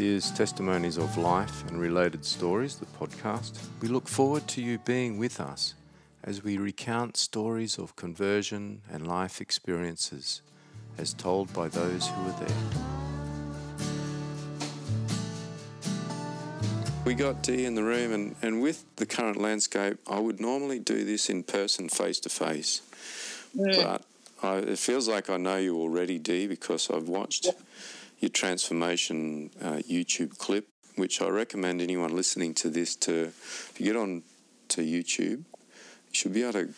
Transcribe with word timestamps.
is 0.00 0.30
Testimonies 0.30 0.96
of 0.96 1.18
Life 1.18 1.66
and 1.68 1.78
Related 1.78 2.24
Stories, 2.24 2.76
the 2.76 2.86
podcast. 2.86 3.58
We 3.82 3.88
look 3.88 4.08
forward 4.08 4.48
to 4.48 4.62
you 4.62 4.78
being 4.78 5.18
with 5.18 5.40
us 5.40 5.74
as 6.24 6.42
we 6.42 6.56
recount 6.56 7.18
stories 7.18 7.78
of 7.78 7.96
conversion 7.96 8.80
and 8.90 9.06
life 9.06 9.42
experiences 9.42 10.40
as 10.96 11.12
told 11.12 11.52
by 11.52 11.68
those 11.68 12.08
who 12.08 12.22
were 12.22 12.34
there. 12.40 12.56
We 17.04 17.14
got 17.14 17.42
Dee 17.42 17.66
in 17.66 17.74
the 17.74 17.84
room, 17.84 18.12
and, 18.12 18.36
and 18.40 18.62
with 18.62 18.84
the 18.96 19.04
current 19.06 19.36
landscape, 19.36 19.98
I 20.08 20.18
would 20.18 20.40
normally 20.40 20.78
do 20.78 21.04
this 21.04 21.28
in 21.28 21.42
person, 21.42 21.90
face 21.90 22.20
to 22.20 22.30
face. 22.30 22.80
But 23.54 24.02
I, 24.42 24.56
it 24.56 24.78
feels 24.78 25.08
like 25.08 25.28
I 25.28 25.36
know 25.36 25.56
you 25.56 25.78
already, 25.78 26.18
Dee, 26.18 26.46
because 26.46 26.88
I've 26.90 27.08
watched 27.08 27.48
your 28.20 28.28
transformation 28.28 29.50
uh, 29.60 29.80
YouTube 29.88 30.38
clip, 30.38 30.68
which 30.96 31.20
I 31.20 31.28
recommend 31.28 31.80
anyone 31.80 32.14
listening 32.14 32.54
to 32.54 32.68
this 32.68 32.94
to, 32.96 33.24
if 33.24 33.74
you 33.78 33.86
get 33.86 33.96
on 33.96 34.22
to 34.68 34.82
YouTube, 34.82 35.38
you 35.38 36.12
should 36.12 36.34
be 36.34 36.42
able 36.42 36.52
to 36.52 36.68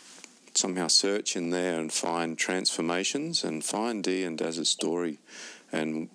somehow 0.55 0.87
search 0.87 1.35
in 1.37 1.51
there 1.51 1.81
and 1.81 1.93
find 1.93 2.39
transformations 2.39 3.43
and 3.43 3.65
find 3.65 4.05
Dee 4.05 4.25
and 4.25 4.39
Daz's 4.39 4.69
story 4.69 5.19
and 5.73 6.09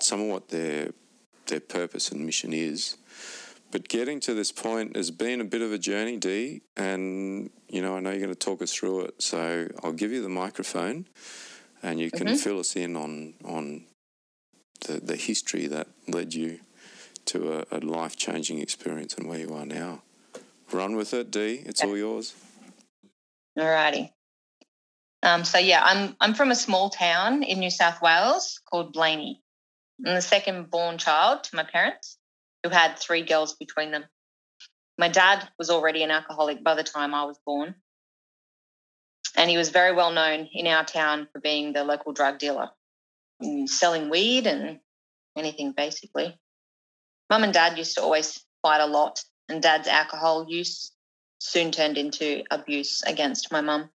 some 0.00 0.20
of 0.20 0.26
what 0.28 0.48
their 0.48 0.90
their 1.46 1.60
purpose 1.60 2.10
and 2.12 2.24
mission 2.24 2.52
is. 2.52 2.96
But 3.72 3.88
getting 3.88 4.20
to 4.20 4.34
this 4.34 4.52
point 4.52 4.96
has 4.96 5.10
been 5.10 5.40
a 5.40 5.44
bit 5.44 5.62
of 5.62 5.72
a 5.72 5.78
journey, 5.78 6.16
Dee, 6.16 6.62
and 6.76 7.50
you 7.68 7.80
know 7.80 7.96
I 7.96 8.00
know 8.00 8.10
you're 8.10 8.20
going 8.20 8.30
to 8.30 8.34
talk 8.34 8.60
us 8.60 8.74
through 8.74 9.02
it. 9.02 9.22
So 9.22 9.68
I'll 9.82 9.92
give 9.92 10.12
you 10.12 10.22
the 10.22 10.28
microphone, 10.28 11.06
and 11.82 11.98
you 12.00 12.10
can 12.10 12.26
Mhm. 12.26 12.38
fill 12.38 12.58
us 12.58 12.76
in 12.76 12.96
on 12.96 13.34
on 13.44 13.84
the 14.80 15.00
the 15.00 15.16
history 15.16 15.66
that 15.66 15.88
led 16.08 16.34
you 16.34 16.60
to 17.26 17.52
a, 17.52 17.64
a 17.70 17.78
life 17.78 18.16
changing 18.16 18.58
experience 18.58 19.14
and 19.14 19.28
where 19.28 19.38
you 19.38 19.54
are 19.54 19.66
now. 19.66 20.02
Run 20.72 20.96
with 20.96 21.12
it, 21.14 21.30
Dee. 21.30 21.62
It's 21.66 21.82
all 21.82 21.96
yours. 21.96 22.34
Alrighty. 23.58 24.10
Um, 25.22 25.44
so 25.44 25.58
yeah, 25.58 25.82
I'm 25.84 26.16
I'm 26.20 26.34
from 26.34 26.50
a 26.50 26.56
small 26.56 26.90
town 26.90 27.42
in 27.42 27.58
New 27.58 27.70
South 27.70 28.00
Wales 28.00 28.60
called 28.70 28.94
Blayney. 28.94 29.40
I'm 30.06 30.14
the 30.14 30.22
second 30.22 30.70
born 30.70 30.96
child 30.96 31.44
to 31.44 31.56
my 31.56 31.64
parents, 31.64 32.16
who 32.62 32.70
had 32.70 32.98
three 32.98 33.22
girls 33.22 33.54
between 33.54 33.90
them. 33.90 34.04
My 34.96 35.08
dad 35.08 35.48
was 35.58 35.70
already 35.70 36.02
an 36.02 36.10
alcoholic 36.10 36.64
by 36.64 36.74
the 36.74 36.82
time 36.82 37.14
I 37.14 37.24
was 37.24 37.38
born. 37.44 37.74
And 39.36 39.50
he 39.50 39.56
was 39.56 39.70
very 39.70 39.92
well 39.92 40.10
known 40.10 40.48
in 40.52 40.66
our 40.66 40.84
town 40.84 41.28
for 41.32 41.40
being 41.40 41.72
the 41.72 41.84
local 41.84 42.12
drug 42.12 42.38
dealer, 42.38 42.70
selling 43.66 44.10
weed 44.10 44.46
and 44.46 44.80
anything 45.36 45.72
basically. 45.72 46.38
Mum 47.30 47.44
and 47.44 47.52
dad 47.52 47.78
used 47.78 47.94
to 47.96 48.02
always 48.02 48.44
fight 48.62 48.80
a 48.80 48.86
lot, 48.86 49.22
and 49.48 49.62
dad's 49.62 49.88
alcohol 49.88 50.46
use 50.48 50.92
soon 51.38 51.70
turned 51.70 51.96
into 51.96 52.42
abuse 52.50 53.02
against 53.02 53.50
my 53.52 53.60
mum. 53.60 53.90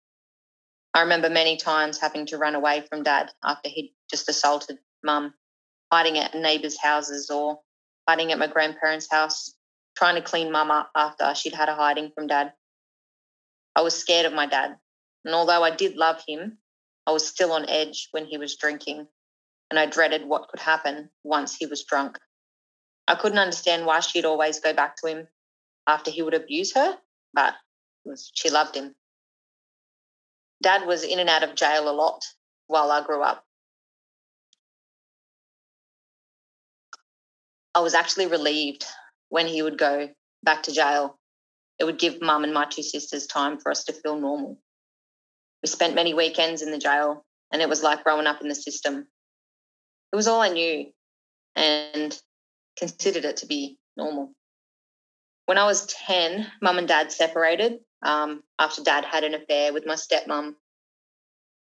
I 0.93 1.01
remember 1.01 1.29
many 1.29 1.57
times 1.57 1.99
having 1.99 2.25
to 2.27 2.37
run 2.37 2.55
away 2.55 2.81
from 2.89 3.03
dad 3.03 3.31
after 3.43 3.69
he'd 3.69 3.93
just 4.09 4.29
assaulted 4.29 4.77
mum, 5.03 5.33
hiding 5.91 6.17
at 6.17 6.35
neighbours' 6.35 6.77
houses 6.77 7.29
or 7.29 7.61
hiding 8.07 8.31
at 8.31 8.39
my 8.39 8.47
grandparents' 8.47 9.09
house, 9.09 9.55
trying 9.95 10.15
to 10.15 10.21
clean 10.21 10.51
mum 10.51 10.69
up 10.69 10.91
after 10.95 11.33
she'd 11.33 11.53
had 11.53 11.69
a 11.69 11.75
hiding 11.75 12.11
from 12.13 12.27
dad. 12.27 12.53
I 13.75 13.81
was 13.81 13.97
scared 13.97 14.25
of 14.25 14.33
my 14.33 14.45
dad, 14.45 14.77
and 15.23 15.33
although 15.33 15.63
I 15.63 15.73
did 15.73 15.95
love 15.95 16.21
him, 16.27 16.57
I 17.07 17.11
was 17.11 17.25
still 17.27 17.53
on 17.53 17.69
edge 17.69 18.09
when 18.11 18.25
he 18.25 18.37
was 18.37 18.57
drinking, 18.57 19.07
and 19.71 19.79
I 19.79 19.87
dreaded 19.87 20.27
what 20.27 20.49
could 20.49 20.59
happen 20.59 21.09
once 21.23 21.55
he 21.55 21.65
was 21.65 21.85
drunk. 21.85 22.19
I 23.07 23.15
couldn't 23.15 23.39
understand 23.39 23.85
why 23.85 24.01
she'd 24.01 24.25
always 24.25 24.59
go 24.59 24.73
back 24.73 24.97
to 24.97 25.07
him 25.07 25.27
after 25.87 26.11
he 26.11 26.21
would 26.21 26.33
abuse 26.33 26.75
her, 26.75 26.97
but 27.33 27.55
she 28.35 28.49
loved 28.49 28.75
him. 28.75 28.93
Dad 30.61 30.85
was 30.85 31.03
in 31.03 31.19
and 31.19 31.29
out 31.29 31.43
of 31.43 31.55
jail 31.55 31.89
a 31.89 31.91
lot 31.95 32.23
while 32.67 32.91
I 32.91 33.03
grew 33.03 33.23
up. 33.23 33.43
I 37.73 37.79
was 37.79 37.95
actually 37.95 38.27
relieved 38.27 38.85
when 39.29 39.47
he 39.47 39.61
would 39.61 39.77
go 39.77 40.09
back 40.43 40.63
to 40.63 40.73
jail. 40.73 41.17
It 41.79 41.85
would 41.85 41.97
give 41.97 42.21
mum 42.21 42.43
and 42.43 42.53
my 42.53 42.65
two 42.65 42.83
sisters 42.83 43.25
time 43.25 43.57
for 43.57 43.71
us 43.71 43.85
to 43.85 43.93
feel 43.93 44.19
normal. 44.19 44.59
We 45.63 45.69
spent 45.69 45.95
many 45.95 46.13
weekends 46.13 46.61
in 46.61 46.71
the 46.71 46.77
jail, 46.77 47.25
and 47.53 47.61
it 47.61 47.69
was 47.69 47.81
like 47.81 48.03
growing 48.03 48.27
up 48.27 48.41
in 48.41 48.49
the 48.49 48.55
system. 48.55 49.07
It 50.11 50.15
was 50.15 50.27
all 50.27 50.41
I 50.41 50.49
knew 50.49 50.91
and 51.55 52.19
considered 52.77 53.25
it 53.25 53.37
to 53.37 53.45
be 53.45 53.77
normal. 53.95 54.33
When 55.45 55.57
I 55.57 55.65
was 55.65 55.85
10, 55.87 56.47
mum 56.61 56.77
and 56.77 56.87
dad 56.87 57.11
separated 57.11 57.79
um, 58.03 58.43
after 58.57 58.83
dad 58.83 59.05
had 59.05 59.23
an 59.23 59.33
affair 59.33 59.73
with 59.73 59.85
my 59.85 59.95
stepmom, 59.95 60.55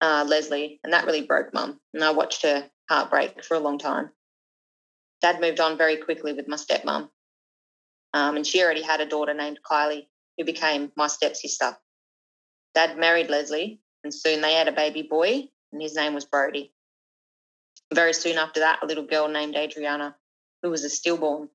uh, 0.01 0.25
Leslie, 0.27 0.81
and 0.85 0.93
that 0.93 1.07
really 1.07 1.27
broke 1.27 1.53
mum. 1.53 1.81
And 1.93 2.05
I 2.05 2.11
watched 2.11 2.43
her 2.43 2.71
heartbreak 2.89 3.45
for 3.45 3.55
a 3.55 3.61
long 3.61 3.79
time. 3.79 4.11
Dad 5.21 5.41
moved 5.41 5.61
on 5.61 5.77
very 5.77 5.97
quickly 5.97 6.33
with 6.33 6.49
my 6.49 6.57
stepmom, 6.57 7.09
um, 8.15 8.37
and 8.37 8.47
she 8.47 8.63
already 8.63 8.83
had 8.83 9.01
a 9.01 9.07
daughter 9.07 9.35
named 9.35 9.59
Kylie, 9.69 10.07
who 10.37 10.45
became 10.45 10.93
my 10.97 11.09
stepsister. 11.09 11.77
Dad 12.75 12.97
married 12.97 13.31
Leslie, 13.31 13.81
and 14.05 14.15
soon 14.15 14.41
they 14.41 14.55
had 14.55 14.69
a 14.69 14.73
baby 14.73 15.03
boy, 15.03 15.49
and 15.73 15.83
his 15.83 15.97
name 15.97 16.15
was 16.15 16.25
Brody. 16.25 16.73
Very 17.93 18.13
soon 18.13 18.37
after 18.37 18.61
that, 18.61 18.83
a 18.83 18.87
little 18.87 19.05
girl 19.05 19.29
named 19.29 19.57
Adriana, 19.57 20.17
who 20.63 20.71
was 20.71 20.85
a 20.85 20.91
stillborn. 20.91 21.49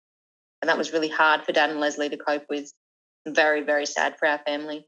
And 0.61 0.69
that 0.69 0.77
was 0.77 0.94
really 0.94 1.09
hard 1.09 1.44
for 1.44 1.51
Dad 1.51 1.69
and 1.69 1.79
Leslie 1.79 2.09
to 2.09 2.17
cope 2.17 2.45
with. 2.49 2.71
Very, 3.27 3.61
very 3.61 3.85
sad 3.85 4.17
for 4.17 4.27
our 4.27 4.39
family. 4.39 4.88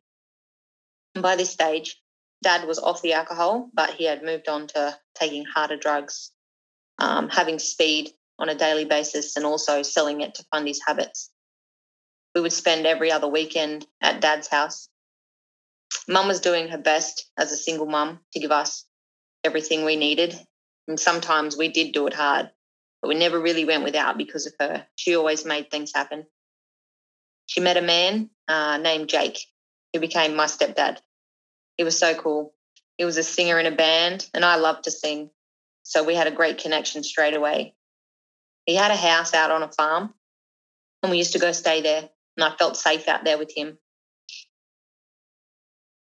And 1.14 1.22
by 1.22 1.36
this 1.36 1.52
stage, 1.52 2.02
Dad 2.42 2.68
was 2.68 2.80
off 2.80 3.02
the 3.02 3.14
alcohol, 3.14 3.70
but 3.74 3.92
he 3.92 4.06
had 4.06 4.24
moved 4.24 4.48
on 4.48 4.68
to 4.68 4.98
taking 5.16 5.46
harder 5.46 5.78
drugs, 5.78 6.32
um, 7.00 7.30
having 7.30 7.60
speed 7.60 8.12
on 8.38 8.50
a 8.50 8.56
daily 8.56 8.86
basis, 8.86 9.36
and 9.36 9.46
also 9.46 9.82
selling 9.84 10.22
it 10.22 10.36
to 10.36 10.46
fund 10.52 10.68
his 10.68 10.82
habits. 10.86 11.32
We 12.34 12.42
would 12.42 12.54
spend 12.54 12.86
every 12.86 13.12
other 13.12 13.28
weekend 13.28 13.88
at 14.02 14.20
Dad's 14.20 14.48
house. 14.48 14.90
Mum 16.08 16.28
was 16.28 16.42
doing 16.42 16.68
her 16.68 16.78
best 16.78 17.32
as 17.38 17.52
a 17.52 17.58
single 17.58 17.86
mum 17.86 18.20
to 18.34 18.40
give 18.40 18.52
us 18.52 18.86
everything 19.44 19.86
we 19.86 19.96
needed. 19.96 20.38
And 20.88 21.00
sometimes 21.00 21.58
we 21.58 21.70
did 21.70 21.94
do 21.94 22.08
it 22.08 22.14
hard, 22.14 22.52
but 23.02 23.08
we 23.08 23.16
never 23.16 23.40
really 23.40 23.66
went 23.66 23.84
without 23.84 24.18
because 24.18 24.46
of 24.46 24.54
her. 24.60 24.86
She 24.96 25.16
always 25.16 25.46
made 25.46 25.72
things 25.72 25.92
happen. 25.94 26.26
She 27.48 27.60
met 27.60 27.78
a 27.78 27.82
man 27.82 28.30
uh, 28.48 28.78
named 28.78 29.10
Jake, 29.10 29.40
who 29.94 30.00
became 30.00 30.36
my 30.36 30.46
stepdad. 30.46 31.00
He 31.78 31.84
was 31.84 31.98
so 31.98 32.14
cool. 32.14 32.54
He 32.98 33.06
was 33.06 33.18
a 33.18 33.24
singer 33.24 33.60
in 33.60 33.66
a 33.66 33.76
band, 33.76 34.30
and 34.34 34.46
I 34.46 34.56
loved 34.56 34.86
to 34.86 34.92
sing. 34.92 35.30
So 35.84 36.04
we 36.04 36.16
had 36.16 36.28
a 36.28 36.32
great 36.32 36.60
connection 36.60 37.04
straight 37.04 37.36
away. 37.36 37.76
He 38.66 38.76
had 38.76 38.92
a 38.92 38.96
house 38.96 39.34
out 39.34 39.52
on 39.52 39.64
a 39.64 39.72
farm, 39.72 40.14
and 41.04 41.12
we 41.12 41.18
used 41.18 41.34
to 41.34 41.40
go 41.40 41.52
stay 41.52 41.82
there, 41.82 42.10
and 42.38 42.44
I 42.44 42.56
felt 42.56 42.78
safe 42.78 43.08
out 43.08 43.24
there 43.24 43.38
with 43.38 43.52
him. 43.56 43.78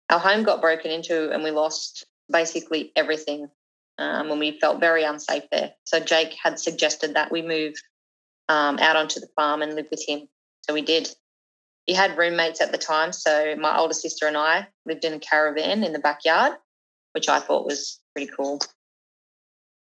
Our 0.10 0.20
home 0.20 0.44
got 0.44 0.62
broken 0.62 0.92
into, 0.92 1.32
and 1.32 1.44
we 1.44 1.52
lost 1.52 2.06
basically 2.32 2.92
everything 2.96 3.50
um, 4.00 4.32
and 4.32 4.40
we 4.40 4.58
felt 4.60 4.80
very 4.80 5.04
unsafe 5.04 5.44
there. 5.52 5.74
So 5.84 6.00
Jake 6.00 6.34
had 6.42 6.58
suggested 6.58 7.16
that 7.16 7.32
we 7.32 7.42
move 7.42 7.74
um, 8.48 8.80
out 8.80 8.96
onto 8.96 9.20
the 9.20 9.28
farm 9.36 9.62
and 9.62 9.76
live 9.76 9.88
with 9.92 10.04
him. 10.08 10.28
So 10.62 10.74
we 10.74 10.82
did. 10.82 11.10
He 11.86 11.94
had 11.94 12.18
roommates 12.18 12.62
at 12.62 12.72
the 12.72 12.78
time, 12.78 13.12
so 13.12 13.56
my 13.58 13.78
older 13.78 13.94
sister 13.94 14.26
and 14.26 14.38
I 14.38 14.68
lived 14.86 15.04
in 15.04 15.14
a 15.14 15.20
caravan 15.20 15.84
in 15.84 15.92
the 15.92 16.00
backyard, 16.00 16.54
which 17.12 17.28
I 17.28 17.40
thought 17.40 17.66
was 17.66 18.00
pretty 18.16 18.32
cool. 18.36 18.60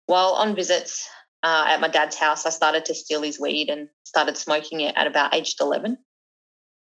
While 0.06 0.30
on 0.30 0.54
visits 0.54 1.06
uh, 1.42 1.66
at 1.68 1.80
my 1.80 1.88
dad's 1.88 2.16
house, 2.16 2.46
I 2.46 2.50
started 2.50 2.86
to 2.86 2.94
steal 2.94 3.22
his 3.22 3.38
weed 3.38 3.68
and 3.68 3.88
started 4.04 4.36
smoking 4.36 4.80
it 4.80 4.94
at 4.96 5.06
about 5.06 5.34
aged 5.34 5.60
11. 5.60 5.98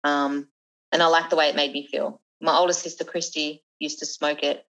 Um, 0.04 0.48
and 0.90 1.02
I 1.02 1.06
liked 1.06 1.30
the 1.30 1.36
way 1.36 1.48
it 1.48 1.56
made 1.56 1.72
me 1.72 1.86
feel. 1.86 2.20
My 2.40 2.56
older 2.56 2.72
sister, 2.72 3.04
Christy, 3.04 3.62
used 3.78 3.98
to 3.98 4.06
smoke 4.06 4.42
it. 4.42 4.64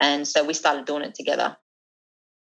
And 0.00 0.26
so 0.26 0.44
we 0.44 0.54
started 0.54 0.84
doing 0.84 1.02
it 1.02 1.14
together. 1.14 1.56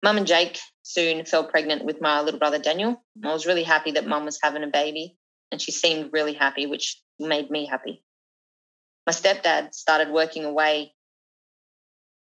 Mum 0.07 0.15
and 0.15 0.25
Jake 0.25 0.57
soon 0.83 1.25
fell 1.25 1.44
pregnant 1.44 1.83
with 1.83 2.00
my 2.00 2.21
little 2.21 2.39
brother 2.39 2.59
Daniel. 2.59 3.04
I 3.25 3.33
was 3.33 3.45
really 3.45 3.63
happy 3.63 3.92
that 3.92 4.07
mum 4.07 4.24
was 4.24 4.39
having 4.42 4.63
a 4.63 4.68
baby, 4.68 5.18
and 5.51 5.62
she 5.62 5.74
seemed 5.74 6.13
really 6.13 6.31
happy, 6.31 6.65
which 6.65 7.01
made 7.19 7.51
me 7.51 7.65
happy. 7.65 8.06
My 9.06 9.12
stepdad 9.12 9.74
started 9.74 10.09
working 10.09 10.45
away. 10.45 10.94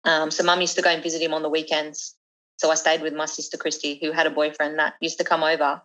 Um, 0.04 0.30
so 0.30 0.44
mum 0.44 0.60
used 0.60 0.76
to 0.76 0.82
go 0.82 0.90
and 0.90 1.02
visit 1.02 1.22
him 1.22 1.32
on 1.32 1.40
the 1.40 1.48
weekends. 1.48 2.14
So 2.58 2.70
I 2.70 2.74
stayed 2.74 3.00
with 3.00 3.14
my 3.14 3.24
sister 3.24 3.56
Christy, 3.56 3.98
who 4.02 4.12
had 4.12 4.26
a 4.26 4.30
boyfriend 4.30 4.78
that 4.78 4.96
used 5.00 5.16
to 5.16 5.24
come 5.24 5.42
over 5.42 5.80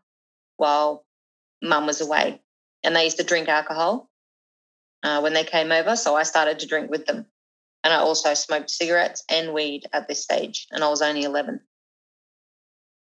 while 0.57 1.05
mum 1.63 1.85
was 1.85 2.01
away. 2.01 2.41
And 2.83 2.97
they 2.97 3.05
used 3.05 3.19
to 3.19 3.23
drink 3.23 3.47
alcohol 3.47 4.09
uh, 5.03 5.21
when 5.21 5.31
they 5.31 5.45
came 5.45 5.71
over. 5.71 5.95
So 5.95 6.17
I 6.17 6.23
started 6.23 6.59
to 6.59 6.67
drink 6.67 6.91
with 6.91 7.05
them. 7.05 7.27
And 7.85 7.93
I 7.93 7.99
also 7.99 8.33
smoked 8.33 8.71
cigarettes 8.71 9.23
and 9.29 9.53
weed 9.53 9.85
at 9.93 10.09
this 10.09 10.21
stage, 10.21 10.67
and 10.71 10.83
I 10.83 10.89
was 10.89 11.01
only 11.01 11.23
11. 11.23 11.61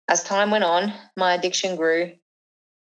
As 0.09 0.23
time 0.23 0.51
went 0.51 0.63
on, 0.63 0.93
my 1.15 1.33
addiction 1.33 1.75
grew, 1.75 2.13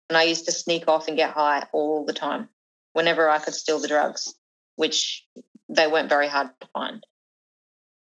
And 0.09 0.17
I 0.17 0.23
used 0.23 0.47
to 0.47 0.53
sneak 0.53 0.89
off 0.89 1.09
and 1.09 1.17
get 1.17 1.33
high 1.33 1.67
all 1.73 2.05
the 2.05 2.13
time 2.13 2.49
whenever 2.93 3.29
I 3.29 3.39
could 3.39 3.55
steal 3.55 3.79
the 3.79 3.89
drugs, 3.89 4.35
which 4.77 5.27
they 5.69 5.87
weren't 5.87 6.09
very 6.09 6.29
hard 6.29 6.49
to 6.61 6.69
find. 6.73 7.05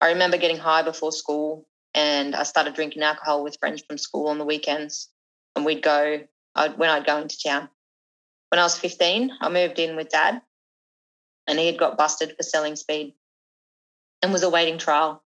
I 0.01 0.09
remember 0.09 0.37
getting 0.37 0.57
high 0.57 0.83
before 0.83 1.11
school 1.11 1.65
and 1.93 2.35
I 2.35 2.43
started 2.43 2.75
drinking 2.75 3.01
alcohol 3.01 3.43
with 3.43 3.57
friends 3.59 3.81
from 3.87 3.97
school 3.97 4.27
on 4.27 4.37
the 4.37 4.45
weekends. 4.45 5.09
And 5.55 5.65
we'd 5.65 5.81
go 5.81 6.21
I'd, 6.53 6.77
when 6.77 6.89
I'd 6.89 7.05
go 7.05 7.17
into 7.17 7.37
town. 7.41 7.69
When 8.49 8.59
I 8.59 8.63
was 8.63 8.77
15, 8.77 9.31
I 9.41 9.49
moved 9.49 9.79
in 9.79 9.95
with 9.95 10.09
dad 10.09 10.41
and 11.47 11.57
he 11.57 11.65
had 11.65 11.77
got 11.77 11.97
busted 11.97 12.35
for 12.35 12.43
selling 12.43 12.75
speed 12.75 13.13
and 14.21 14.31
was 14.31 14.43
awaiting 14.43 14.77
trial. 14.77 15.23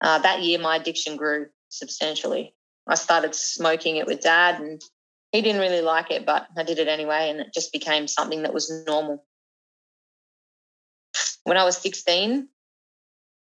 Uh, 0.00 0.18
that 0.18 0.42
year, 0.42 0.58
my 0.58 0.76
addiction 0.76 1.16
grew 1.16 1.48
substantially. 1.68 2.54
I 2.90 2.96
started 2.96 3.34
smoking 3.34 3.96
it 3.96 4.06
with 4.06 4.20
dad, 4.20 4.60
and 4.60 4.82
he 5.32 5.42
didn't 5.42 5.60
really 5.60 5.80
like 5.80 6.10
it, 6.10 6.26
but 6.26 6.46
I 6.56 6.64
did 6.64 6.78
it 6.78 6.88
anyway, 6.88 7.30
and 7.30 7.40
it 7.40 7.54
just 7.54 7.72
became 7.72 8.08
something 8.08 8.42
that 8.42 8.52
was 8.52 8.70
normal. 8.86 9.24
When 11.44 11.56
I 11.56 11.64
was 11.64 11.76
16, 11.78 12.48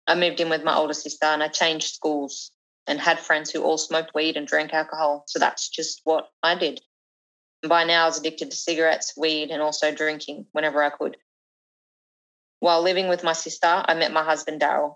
I 0.05 0.15
moved 0.15 0.39
in 0.39 0.49
with 0.49 0.63
my 0.63 0.75
older 0.75 0.93
sister 0.93 1.25
and 1.25 1.43
I 1.43 1.47
changed 1.47 1.93
schools 1.93 2.51
and 2.87 2.99
had 2.99 3.19
friends 3.19 3.51
who 3.51 3.63
all 3.63 3.77
smoked 3.77 4.13
weed 4.13 4.37
and 4.37 4.47
drank 4.47 4.73
alcohol. 4.73 5.23
So 5.27 5.39
that's 5.39 5.67
just 5.67 6.01
what 6.03 6.29
I 6.43 6.55
did. 6.55 6.79
And 7.63 7.69
by 7.69 7.83
now, 7.83 8.03
I 8.03 8.07
was 8.07 8.19
addicted 8.19 8.51
to 8.51 8.57
cigarettes, 8.57 9.13
weed, 9.17 9.49
and 9.49 9.61
also 9.61 9.91
drinking 9.93 10.45
whenever 10.53 10.81
I 10.81 10.89
could. 10.89 11.17
While 12.59 12.81
living 12.81 13.07
with 13.07 13.23
my 13.23 13.33
sister, 13.33 13.67
I 13.67 13.93
met 13.95 14.13
my 14.13 14.23
husband, 14.23 14.61
Daryl, 14.61 14.95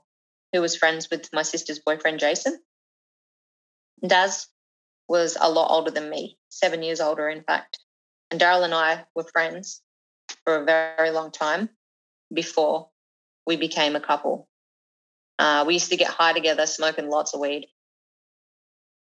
who 0.53 0.61
was 0.61 0.75
friends 0.75 1.09
with 1.09 1.29
my 1.33 1.41
sister's 1.41 1.79
boyfriend, 1.79 2.19
Jason. 2.19 2.59
Daz 4.05 4.47
was 5.07 5.37
a 5.39 5.49
lot 5.49 5.71
older 5.71 5.91
than 5.91 6.09
me, 6.09 6.37
seven 6.49 6.83
years 6.83 7.01
older, 7.01 7.29
in 7.29 7.43
fact. 7.43 7.79
And 8.29 8.39
Daryl 8.39 8.63
and 8.63 8.73
I 8.73 9.05
were 9.15 9.23
friends 9.23 9.81
for 10.43 10.55
a 10.55 10.65
very 10.65 11.11
long 11.11 11.31
time 11.31 11.69
before 12.33 12.89
we 13.45 13.57
became 13.57 13.95
a 13.95 14.01
couple. 14.01 14.47
Uh, 15.37 15.65
we 15.67 15.73
used 15.73 15.89
to 15.89 15.97
get 15.97 16.07
high 16.07 16.33
together, 16.33 16.65
smoking 16.65 17.09
lots 17.09 17.33
of 17.33 17.39
weed. 17.39 17.67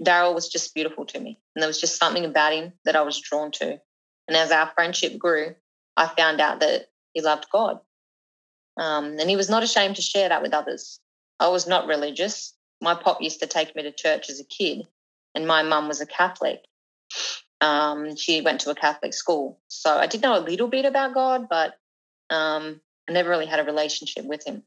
Daryl 0.02 0.34
was 0.34 0.48
just 0.48 0.74
beautiful 0.74 1.04
to 1.06 1.20
me. 1.20 1.38
And 1.54 1.62
there 1.62 1.68
was 1.68 1.80
just 1.80 1.98
something 1.98 2.24
about 2.24 2.52
him 2.52 2.72
that 2.84 2.96
I 2.96 3.02
was 3.02 3.20
drawn 3.20 3.50
to. 3.52 3.78
And 4.26 4.36
as 4.36 4.50
our 4.50 4.70
friendship 4.74 5.18
grew, 5.18 5.54
I 5.96 6.06
found 6.06 6.40
out 6.40 6.60
that 6.60 6.86
he 7.12 7.20
loved 7.20 7.46
God. 7.52 7.80
Um, 8.76 9.16
and 9.18 9.28
he 9.28 9.36
was 9.36 9.50
not 9.50 9.62
ashamed 9.62 9.96
to 9.96 10.02
share 10.02 10.28
that 10.28 10.42
with 10.42 10.54
others. 10.54 11.00
I 11.38 11.48
was 11.48 11.66
not 11.66 11.86
religious. 11.86 12.54
My 12.80 12.94
pop 12.94 13.20
used 13.20 13.40
to 13.40 13.46
take 13.46 13.74
me 13.76 13.82
to 13.82 13.92
church 13.92 14.30
as 14.30 14.40
a 14.40 14.44
kid, 14.44 14.86
and 15.34 15.46
my 15.46 15.62
mum 15.62 15.88
was 15.88 16.00
a 16.00 16.06
Catholic. 16.06 16.60
Um, 17.60 18.16
she 18.16 18.40
went 18.40 18.62
to 18.62 18.70
a 18.70 18.74
Catholic 18.74 19.12
school. 19.12 19.60
So 19.68 19.94
I 19.94 20.06
did 20.06 20.22
know 20.22 20.38
a 20.38 20.40
little 20.40 20.68
bit 20.68 20.86
about 20.86 21.14
God, 21.14 21.48
but 21.48 21.74
um, 22.30 22.80
I 23.08 23.12
never 23.12 23.28
really 23.28 23.46
had 23.46 23.60
a 23.60 23.64
relationship 23.64 24.24
with 24.24 24.46
him. 24.46 24.62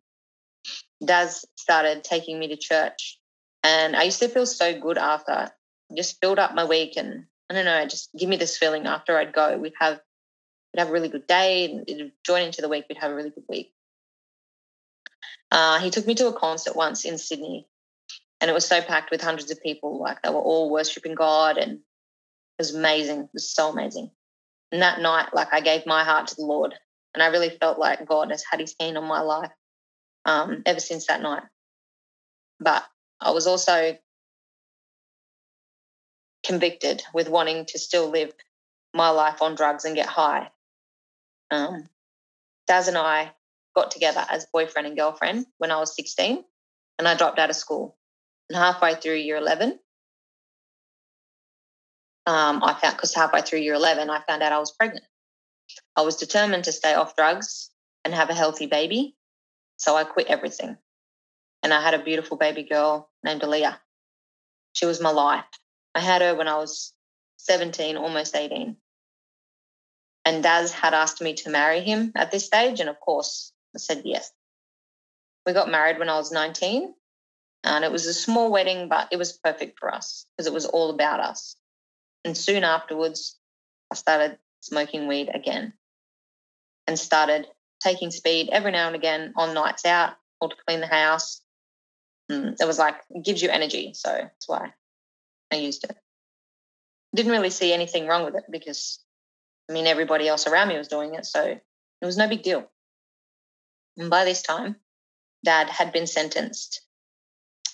Daz 1.03 1.45
started 1.55 2.03
taking 2.03 2.39
me 2.39 2.49
to 2.49 2.57
church, 2.57 3.19
and 3.63 3.95
I 3.95 4.03
used 4.03 4.19
to 4.19 4.29
feel 4.29 4.45
so 4.45 4.79
good 4.79 4.97
after. 4.97 5.51
Just 5.95 6.19
filled 6.21 6.39
up 6.39 6.55
my 6.55 6.65
week, 6.65 6.93
and 6.97 7.25
I 7.49 7.53
don't 7.53 7.65
know, 7.65 7.85
just 7.87 8.09
give 8.17 8.29
me 8.29 8.37
this 8.37 8.57
feeling 8.57 8.85
after 8.85 9.17
I'd 9.17 9.33
go. 9.33 9.57
We'd 9.57 9.73
have 9.79 9.99
we'd 10.73 10.79
have 10.79 10.89
a 10.89 10.93
really 10.93 11.09
good 11.09 11.27
day, 11.27 11.65
and 11.65 12.11
join 12.25 12.43
into 12.43 12.61
the 12.61 12.69
week, 12.69 12.85
we'd 12.87 12.99
have 12.99 13.11
a 13.11 13.15
really 13.15 13.31
good 13.31 13.45
week. 13.49 13.73
Uh, 15.51 15.79
he 15.79 15.89
took 15.89 16.07
me 16.07 16.15
to 16.15 16.27
a 16.27 16.33
concert 16.33 16.75
once 16.75 17.05
in 17.05 17.17
Sydney, 17.17 17.67
and 18.43 18.49
it 18.49 18.53
was 18.53 18.65
so 18.65 18.81
packed 18.81 19.09
with 19.09 19.21
hundreds 19.21 19.49
of 19.51 19.63
people. 19.63 20.01
Like 20.01 20.21
they 20.21 20.29
were 20.29 20.35
all 20.35 20.69
worshiping 20.69 21.15
God, 21.15 21.57
and 21.57 21.75
it 21.75 21.79
was 22.57 22.75
amazing. 22.75 23.21
It 23.21 23.29
was 23.33 23.49
so 23.49 23.69
amazing. 23.69 24.11
And 24.69 24.81
that 24.81 24.99
night, 24.99 25.33
like 25.33 25.53
I 25.53 25.61
gave 25.61 25.85
my 25.85 26.03
heart 26.03 26.27
to 26.27 26.35
the 26.35 26.45
Lord, 26.45 26.73
and 27.13 27.23
I 27.23 27.27
really 27.27 27.51
felt 27.51 27.79
like 27.79 28.05
God 28.05 28.31
has 28.31 28.43
had 28.43 28.59
His 28.59 28.75
hand 28.77 28.97
on 28.97 29.05
my 29.05 29.21
life 29.21 29.51
um, 30.25 30.61
ever 30.65 30.81
since 30.81 31.07
that 31.07 31.21
night. 31.21 31.43
But 32.59 32.83
I 33.21 33.31
was 33.31 33.47
also 33.47 33.97
convicted 36.45 37.01
with 37.13 37.29
wanting 37.29 37.65
to 37.67 37.79
still 37.79 38.09
live 38.09 38.33
my 38.93 39.09
life 39.09 39.41
on 39.41 39.55
drugs 39.55 39.85
and 39.85 39.95
get 39.95 40.07
high. 40.07 40.49
Um, 41.49 41.87
Daz 42.67 42.89
and 42.89 42.97
I 42.97 43.31
got 43.73 43.91
together 43.91 44.25
as 44.29 44.47
boyfriend 44.51 44.85
and 44.85 44.97
girlfriend 44.97 45.45
when 45.59 45.71
I 45.71 45.77
was 45.77 45.95
16 45.95 46.43
and 46.99 47.07
I 47.07 47.15
dropped 47.15 47.39
out 47.39 47.49
of 47.49 47.55
school. 47.55 47.95
Halfway 48.53 48.95
through 48.95 49.15
year 49.15 49.37
11, 49.37 49.79
um, 52.25 52.63
I 52.63 52.73
found, 52.73 52.95
because 52.95 53.13
halfway 53.13 53.41
through 53.41 53.59
year 53.59 53.73
11, 53.73 54.09
I 54.09 54.21
found 54.27 54.43
out 54.43 54.53
I 54.53 54.59
was 54.59 54.71
pregnant. 54.71 55.05
I 55.95 56.01
was 56.01 56.15
determined 56.15 56.65
to 56.65 56.71
stay 56.71 56.93
off 56.93 57.15
drugs 57.15 57.69
and 58.05 58.13
have 58.13 58.29
a 58.29 58.35
healthy 58.35 58.67
baby. 58.67 59.15
So 59.77 59.95
I 59.95 60.03
quit 60.03 60.27
everything. 60.27 60.77
And 61.61 61.73
I 61.73 61.81
had 61.81 61.93
a 61.93 62.03
beautiful 62.03 62.37
baby 62.37 62.63
girl 62.63 63.09
named 63.23 63.41
Aaliyah. 63.41 63.77
She 64.73 64.85
was 64.85 65.01
my 65.01 65.11
life. 65.11 65.45
I 65.95 65.99
had 65.99 66.21
her 66.21 66.35
when 66.35 66.47
I 66.47 66.57
was 66.57 66.93
17, 67.37 67.97
almost 67.97 68.35
18. 68.35 68.77
And 70.25 70.43
Daz 70.43 70.71
had 70.71 70.93
asked 70.93 71.21
me 71.21 71.33
to 71.35 71.49
marry 71.49 71.81
him 71.81 72.11
at 72.15 72.31
this 72.31 72.45
stage. 72.45 72.79
And 72.79 72.89
of 72.89 72.99
course, 72.99 73.51
I 73.75 73.79
said 73.79 74.03
yes. 74.05 74.31
We 75.45 75.53
got 75.53 75.69
married 75.69 75.99
when 75.99 76.09
I 76.09 76.17
was 76.17 76.31
19, 76.31 76.93
and 77.63 77.85
it 77.85 77.91
was 77.91 78.05
a 78.05 78.13
small 78.13 78.51
wedding, 78.51 78.89
but 78.89 79.07
it 79.11 79.17
was 79.17 79.33
perfect 79.33 79.79
for 79.79 79.93
us 79.93 80.25
because 80.35 80.47
it 80.47 80.53
was 80.53 80.65
all 80.65 80.89
about 80.89 81.19
us. 81.19 81.55
And 82.25 82.37
soon 82.37 82.63
afterwards, 82.63 83.37
I 83.91 83.95
started 83.95 84.37
smoking 84.59 85.07
weed 85.07 85.29
again 85.33 85.73
and 86.87 86.99
started 86.99 87.47
taking 87.81 88.11
speed 88.11 88.49
every 88.51 88.71
now 88.71 88.87
and 88.87 88.95
again 88.95 89.33
on 89.35 89.53
nights 89.53 89.85
out 89.85 90.15
or 90.41 90.49
to 90.49 90.55
clean 90.67 90.81
the 90.81 90.87
house. 90.87 91.41
Mm, 92.31 92.55
it 92.59 92.65
was 92.65 92.79
like, 92.79 92.95
it 93.09 93.23
gives 93.23 93.41
you 93.41 93.49
energy. 93.49 93.93
So 93.93 94.09
that's 94.09 94.47
why 94.47 94.73
I 95.51 95.55
used 95.55 95.83
it. 95.85 95.95
Didn't 97.15 97.31
really 97.31 97.49
see 97.49 97.73
anything 97.73 98.07
wrong 98.07 98.25
with 98.25 98.35
it 98.35 98.45
because, 98.49 98.99
I 99.69 99.73
mean, 99.73 99.87
everybody 99.87 100.27
else 100.27 100.47
around 100.47 100.69
me 100.69 100.77
was 100.77 100.87
doing 100.87 101.13
it. 101.13 101.25
So 101.25 101.43
it 101.43 102.05
was 102.05 102.17
no 102.17 102.27
big 102.27 102.43
deal. 102.43 102.69
And 103.97 104.09
by 104.09 104.25
this 104.25 104.41
time, 104.41 104.77
dad 105.45 105.69
had 105.69 105.93
been 105.93 106.07
sentenced 106.07 106.81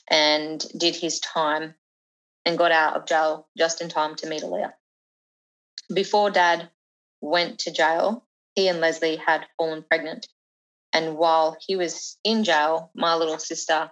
and 0.10 0.66
did 0.78 0.96
his 0.96 1.20
time 1.20 1.76
and 2.46 2.58
got 2.58 2.72
out 2.72 2.96
of 2.96 3.06
jail 3.06 3.48
just 3.58 3.82
in 3.82 3.90
time 3.90 4.16
to 4.16 4.28
meet 4.28 4.44
Aaliyah. 4.44 4.74
Before 5.94 6.30
dad 6.30 6.70
went 7.22 7.60
to 7.60 7.72
jail, 7.72 8.26
he 8.56 8.68
and 8.68 8.80
Leslie 8.80 9.18
had 9.18 9.46
fallen 9.58 9.84
pregnant. 9.84 10.28
And 10.94 11.18
while 11.18 11.58
he 11.66 11.76
was 11.76 12.18
in 12.24 12.44
jail, 12.44 12.92
my 12.96 13.16
little 13.16 13.38
sister, 13.38 13.92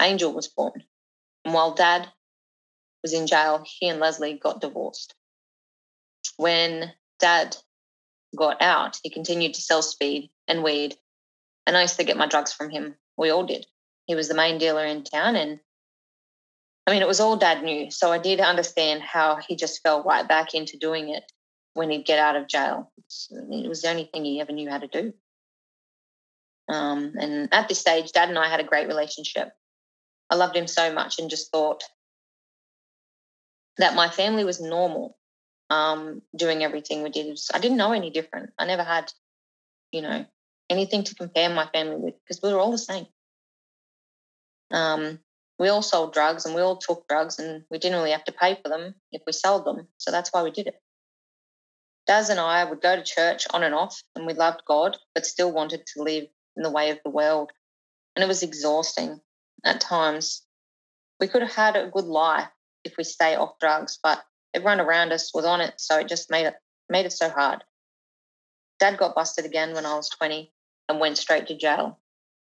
Angel, 0.00 0.32
was 0.32 0.48
born. 0.48 0.84
And 1.44 1.52
while 1.52 1.74
dad 1.74 2.08
was 3.02 3.12
in 3.12 3.26
jail, 3.26 3.64
he 3.66 3.88
and 3.88 4.00
Leslie 4.00 4.38
got 4.38 4.60
divorced. 4.60 5.14
When 6.36 6.92
dad 7.18 7.56
got 8.34 8.62
out, 8.62 8.98
he 9.02 9.10
continued 9.10 9.54
to 9.54 9.60
sell 9.60 9.82
speed 9.82 10.30
and 10.46 10.62
weed 10.62 10.96
and 11.68 11.76
I 11.76 11.82
used 11.82 11.98
to 11.98 12.04
get 12.04 12.16
my 12.16 12.26
drugs 12.26 12.50
from 12.50 12.70
him. 12.70 12.94
We 13.18 13.28
all 13.28 13.44
did. 13.44 13.66
He 14.08 14.16
was 14.16 14.26
the 14.26 14.34
main 14.34 14.58
dealer 14.58 14.84
in 14.84 15.04
town. 15.04 15.36
And 15.36 15.60
I 16.86 16.90
mean, 16.90 17.02
it 17.02 17.06
was 17.06 17.20
all 17.20 17.36
dad 17.36 17.62
knew. 17.62 17.90
So 17.90 18.10
I 18.10 18.18
did 18.18 18.40
understand 18.40 19.02
how 19.02 19.36
he 19.36 19.54
just 19.54 19.82
fell 19.82 20.02
right 20.02 20.26
back 20.26 20.54
into 20.54 20.78
doing 20.78 21.10
it 21.10 21.30
when 21.74 21.90
he'd 21.90 22.06
get 22.06 22.18
out 22.18 22.34
of 22.34 22.48
jail. 22.48 22.90
It 23.30 23.68
was 23.68 23.82
the 23.82 23.90
only 23.90 24.08
thing 24.12 24.24
he 24.24 24.40
ever 24.40 24.52
knew 24.52 24.68
how 24.68 24.78
to 24.78 24.88
do. 24.88 25.12
Um, 26.68 27.14
and 27.20 27.48
at 27.52 27.68
this 27.68 27.78
stage, 27.78 28.12
dad 28.12 28.30
and 28.30 28.38
I 28.38 28.48
had 28.48 28.60
a 28.60 28.64
great 28.64 28.88
relationship. 28.88 29.52
I 30.30 30.34
loved 30.34 30.56
him 30.56 30.66
so 30.66 30.92
much 30.92 31.18
and 31.18 31.30
just 31.30 31.52
thought 31.52 31.84
that 33.76 33.94
my 33.94 34.08
family 34.08 34.44
was 34.44 34.60
normal 34.60 35.16
um, 35.70 36.22
doing 36.34 36.64
everything 36.64 37.02
we 37.02 37.10
did. 37.10 37.38
I 37.52 37.58
didn't 37.58 37.76
know 37.76 37.92
any 37.92 38.10
different. 38.10 38.50
I 38.58 38.66
never 38.66 38.82
had, 38.82 39.12
you 39.92 40.02
know, 40.02 40.26
anything 40.70 41.04
to 41.04 41.14
compare 41.14 41.48
my 41.48 41.66
family 41.66 41.96
with 41.96 42.14
because 42.24 42.42
we 42.42 42.52
were 42.52 42.58
all 42.58 42.72
the 42.72 42.78
same. 42.78 43.06
Um, 44.70 45.20
we 45.58 45.68
all 45.68 45.82
sold 45.82 46.12
drugs 46.12 46.44
and 46.44 46.54
we 46.54 46.60
all 46.60 46.76
took 46.76 47.06
drugs 47.08 47.38
and 47.38 47.64
we 47.70 47.78
didn't 47.78 47.98
really 47.98 48.12
have 48.12 48.24
to 48.24 48.32
pay 48.32 48.58
for 48.62 48.68
them 48.68 48.94
if 49.10 49.22
we 49.26 49.32
sold 49.32 49.64
them. 49.64 49.88
So 49.98 50.10
that's 50.10 50.32
why 50.32 50.42
we 50.42 50.50
did 50.50 50.68
it. 50.68 50.80
Daz 52.06 52.30
and 52.30 52.40
I 52.40 52.64
would 52.64 52.80
go 52.80 52.96
to 52.96 53.02
church 53.02 53.46
on 53.50 53.62
and 53.62 53.74
off 53.74 54.02
and 54.14 54.26
we 54.26 54.32
loved 54.32 54.62
God, 54.66 54.96
but 55.14 55.26
still 55.26 55.52
wanted 55.52 55.86
to 55.86 56.02
live 56.02 56.24
in 56.56 56.62
the 56.62 56.70
way 56.70 56.90
of 56.90 56.98
the 57.04 57.10
world. 57.10 57.50
And 58.16 58.22
it 58.22 58.28
was 58.28 58.42
exhausting 58.42 59.20
at 59.64 59.80
times. 59.80 60.42
We 61.20 61.28
could 61.28 61.42
have 61.42 61.54
had 61.54 61.76
a 61.76 61.90
good 61.90 62.06
life 62.06 62.48
if 62.84 62.96
we 62.96 63.04
stay 63.04 63.34
off 63.34 63.58
drugs, 63.60 63.98
but 64.02 64.22
everyone 64.54 64.80
around 64.80 65.12
us 65.12 65.34
was 65.34 65.44
on 65.44 65.60
it. 65.60 65.74
So 65.76 65.98
it 65.98 66.08
just 66.08 66.30
made 66.30 66.46
it 66.46 66.54
made 66.88 67.06
it 67.06 67.12
so 67.12 67.28
hard. 67.28 67.62
Dad 68.78 68.98
got 68.98 69.14
busted 69.14 69.44
again 69.44 69.74
when 69.74 69.84
I 69.84 69.94
was 69.94 70.08
20 70.08 70.52
and 70.88 71.00
went 71.00 71.18
straight 71.18 71.48
to 71.48 71.56
jail. 71.56 71.98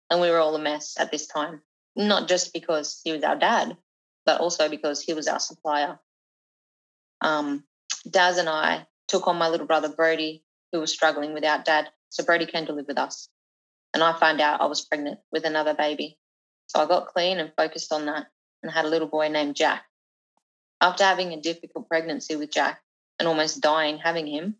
And 0.09 0.19
we 0.19 0.29
were 0.29 0.39
all 0.39 0.55
a 0.55 0.59
mess 0.59 0.95
at 0.99 1.11
this 1.11 1.27
time, 1.27 1.61
not 1.95 2.27
just 2.27 2.53
because 2.53 3.01
he 3.03 3.11
was 3.11 3.23
our 3.23 3.35
dad, 3.35 3.77
but 4.25 4.39
also 4.39 4.69
because 4.69 5.01
he 5.01 5.13
was 5.13 5.27
our 5.27 5.39
supplier. 5.39 5.99
Um, 7.21 7.63
Daz 8.09 8.37
and 8.37 8.49
I 8.49 8.87
took 9.07 9.27
on 9.27 9.37
my 9.37 9.49
little 9.49 9.67
brother 9.67 9.89
Brody, 9.89 10.43
who 10.71 10.79
was 10.79 10.93
struggling 10.93 11.33
without 11.33 11.65
dad. 11.65 11.89
So 12.09 12.23
Brody 12.23 12.45
came 12.45 12.65
to 12.65 12.73
live 12.73 12.87
with 12.87 12.97
us. 12.97 13.29
And 13.93 14.01
I 14.01 14.17
found 14.17 14.39
out 14.39 14.61
I 14.61 14.67
was 14.67 14.85
pregnant 14.85 15.19
with 15.31 15.45
another 15.45 15.73
baby. 15.73 16.17
So 16.67 16.81
I 16.81 16.87
got 16.87 17.07
clean 17.07 17.39
and 17.39 17.51
focused 17.57 17.91
on 17.91 18.05
that 18.05 18.27
and 18.63 18.71
had 18.71 18.85
a 18.85 18.89
little 18.89 19.07
boy 19.07 19.27
named 19.27 19.55
Jack. 19.55 19.83
After 20.79 21.03
having 21.03 21.33
a 21.33 21.41
difficult 21.41 21.89
pregnancy 21.89 22.35
with 22.35 22.51
Jack 22.51 22.81
and 23.19 23.27
almost 23.27 23.61
dying 23.61 23.97
having 23.97 24.27
him, 24.27 24.55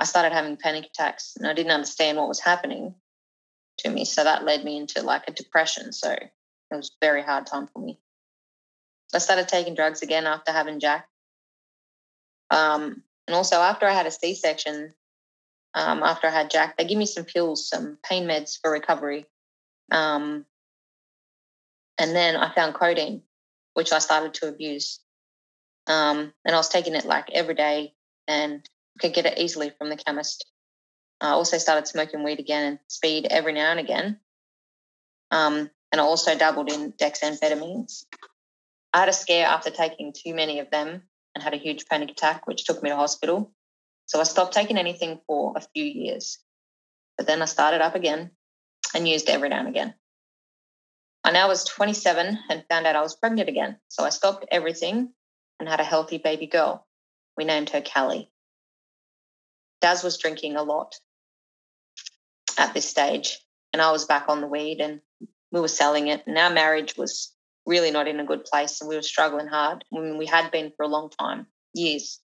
I 0.00 0.04
started 0.04 0.32
having 0.32 0.56
panic 0.56 0.86
attacks 0.86 1.34
and 1.36 1.46
I 1.46 1.54
didn't 1.54 1.72
understand 1.72 2.16
what 2.16 2.28
was 2.28 2.40
happening 2.40 2.94
to 3.78 3.90
me. 3.90 4.04
So 4.04 4.22
that 4.22 4.44
led 4.44 4.64
me 4.64 4.76
into 4.76 5.02
like 5.02 5.24
a 5.26 5.32
depression. 5.32 5.92
So 5.92 6.16
it 6.70 6.76
was 6.76 6.90
a 6.90 7.04
very 7.04 7.22
hard 7.22 7.46
time 7.46 7.66
for 7.66 7.80
me. 7.80 7.98
I 9.14 9.18
started 9.18 9.48
taking 9.48 9.74
drugs 9.74 10.02
again 10.02 10.26
after 10.26 10.52
having 10.52 10.80
Jack. 10.80 11.08
Um, 12.50 13.02
and 13.26 13.34
also 13.34 13.56
after 13.56 13.86
I 13.86 13.92
had 13.92 14.06
a 14.06 14.10
C-section, 14.10 14.94
um, 15.74 16.02
after 16.02 16.26
I 16.26 16.30
had 16.30 16.50
Jack, 16.50 16.76
they 16.76 16.84
give 16.84 16.98
me 16.98 17.06
some 17.06 17.24
pills, 17.24 17.68
some 17.68 17.98
pain 18.02 18.26
meds 18.26 18.58
for 18.60 18.70
recovery. 18.70 19.26
Um, 19.90 20.44
and 21.98 22.14
then 22.14 22.36
I 22.36 22.54
found 22.54 22.74
codeine, 22.74 23.22
which 23.74 23.92
I 23.92 23.98
started 23.98 24.34
to 24.34 24.48
abuse. 24.48 25.00
Um, 25.86 26.32
and 26.44 26.54
I 26.54 26.58
was 26.58 26.68
taking 26.68 26.94
it 26.94 27.06
like 27.06 27.30
every 27.32 27.54
day 27.54 27.94
and 28.26 28.68
could 29.00 29.14
get 29.14 29.26
it 29.26 29.38
easily 29.38 29.70
from 29.70 29.88
the 29.88 29.96
chemist. 29.96 30.46
I 31.20 31.30
also 31.30 31.58
started 31.58 31.88
smoking 31.88 32.22
weed 32.22 32.38
again 32.38 32.64
and 32.64 32.78
speed 32.88 33.26
every 33.30 33.52
now 33.52 33.70
and 33.70 33.80
again. 33.80 34.20
Um, 35.30 35.70
and 35.92 36.00
I 36.00 36.04
also 36.04 36.36
dabbled 36.36 36.70
in 36.70 36.92
dexamphetamines. 36.92 38.04
I 38.92 39.00
had 39.00 39.08
a 39.08 39.12
scare 39.12 39.46
after 39.46 39.70
taking 39.70 40.12
too 40.12 40.34
many 40.34 40.60
of 40.60 40.70
them 40.70 41.02
and 41.34 41.44
had 41.44 41.54
a 41.54 41.58
huge 41.58 41.86
panic 41.86 42.10
attack, 42.10 42.46
which 42.46 42.64
took 42.64 42.82
me 42.82 42.90
to 42.90 42.96
hospital. 42.96 43.52
So 44.06 44.20
I 44.20 44.24
stopped 44.24 44.54
taking 44.54 44.78
anything 44.78 45.20
for 45.26 45.54
a 45.56 45.60
few 45.60 45.84
years. 45.84 46.38
But 47.16 47.26
then 47.26 47.42
I 47.42 47.46
started 47.46 47.80
up 47.80 47.94
again 47.94 48.30
and 48.94 49.08
used 49.08 49.28
every 49.28 49.48
now 49.48 49.60
and 49.60 49.68
again. 49.68 49.94
I 51.24 51.30
now 51.32 51.48
was 51.48 51.64
27 51.64 52.38
and 52.48 52.64
found 52.68 52.86
out 52.86 52.96
I 52.96 53.02
was 53.02 53.16
pregnant 53.16 53.48
again. 53.48 53.76
So 53.88 54.04
I 54.04 54.10
stopped 54.10 54.46
everything 54.50 55.12
and 55.60 55.68
had 55.68 55.80
a 55.80 55.84
healthy 55.84 56.18
baby 56.18 56.46
girl. 56.46 56.86
We 57.36 57.44
named 57.44 57.70
her 57.70 57.82
Callie. 57.82 58.30
Daz 59.80 60.02
was 60.02 60.18
drinking 60.18 60.56
a 60.56 60.62
lot 60.62 60.94
at 62.58 62.74
this 62.74 62.88
stage, 62.88 63.38
and 63.72 63.80
I 63.80 63.92
was 63.92 64.06
back 64.06 64.28
on 64.28 64.40
the 64.40 64.48
weed 64.48 64.80
and 64.80 65.00
we 65.52 65.60
were 65.60 65.68
selling 65.68 66.08
it. 66.08 66.22
And 66.26 66.36
our 66.38 66.50
marriage 66.50 66.96
was 66.96 67.32
really 67.66 67.90
not 67.90 68.08
in 68.08 68.20
a 68.20 68.24
good 68.24 68.44
place 68.44 68.80
and 68.80 68.88
we 68.88 68.96
were 68.96 69.02
struggling 69.02 69.46
hard. 69.46 69.84
I 69.94 70.00
mean, 70.00 70.18
we 70.18 70.26
had 70.26 70.50
been 70.50 70.72
for 70.76 70.84
a 70.84 70.88
long 70.88 71.10
time, 71.10 71.46
years. 71.74 72.20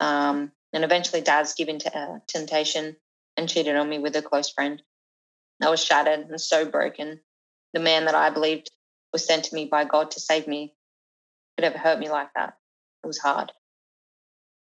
Um, 0.00 0.52
and 0.72 0.84
eventually, 0.84 1.22
Daz 1.22 1.54
given 1.54 1.78
to 1.78 1.98
uh, 1.98 2.18
temptation 2.26 2.96
and 3.36 3.48
cheated 3.48 3.76
on 3.76 3.88
me 3.88 3.98
with 3.98 4.16
a 4.16 4.22
close 4.22 4.50
friend. 4.50 4.82
I 5.62 5.70
was 5.70 5.82
shattered 5.82 6.28
and 6.28 6.40
so 6.40 6.66
broken. 6.66 7.20
The 7.72 7.80
man 7.80 8.04
that 8.06 8.14
I 8.14 8.30
believed 8.30 8.70
was 9.12 9.24
sent 9.24 9.44
to 9.44 9.54
me 9.54 9.66
by 9.66 9.84
God 9.84 10.10
to 10.12 10.20
save 10.20 10.46
me 10.46 10.74
could 11.56 11.64
ever 11.64 11.78
hurt 11.78 11.98
me 11.98 12.10
like 12.10 12.28
that. 12.34 12.54
It 13.02 13.06
was 13.06 13.18
hard. 13.18 13.52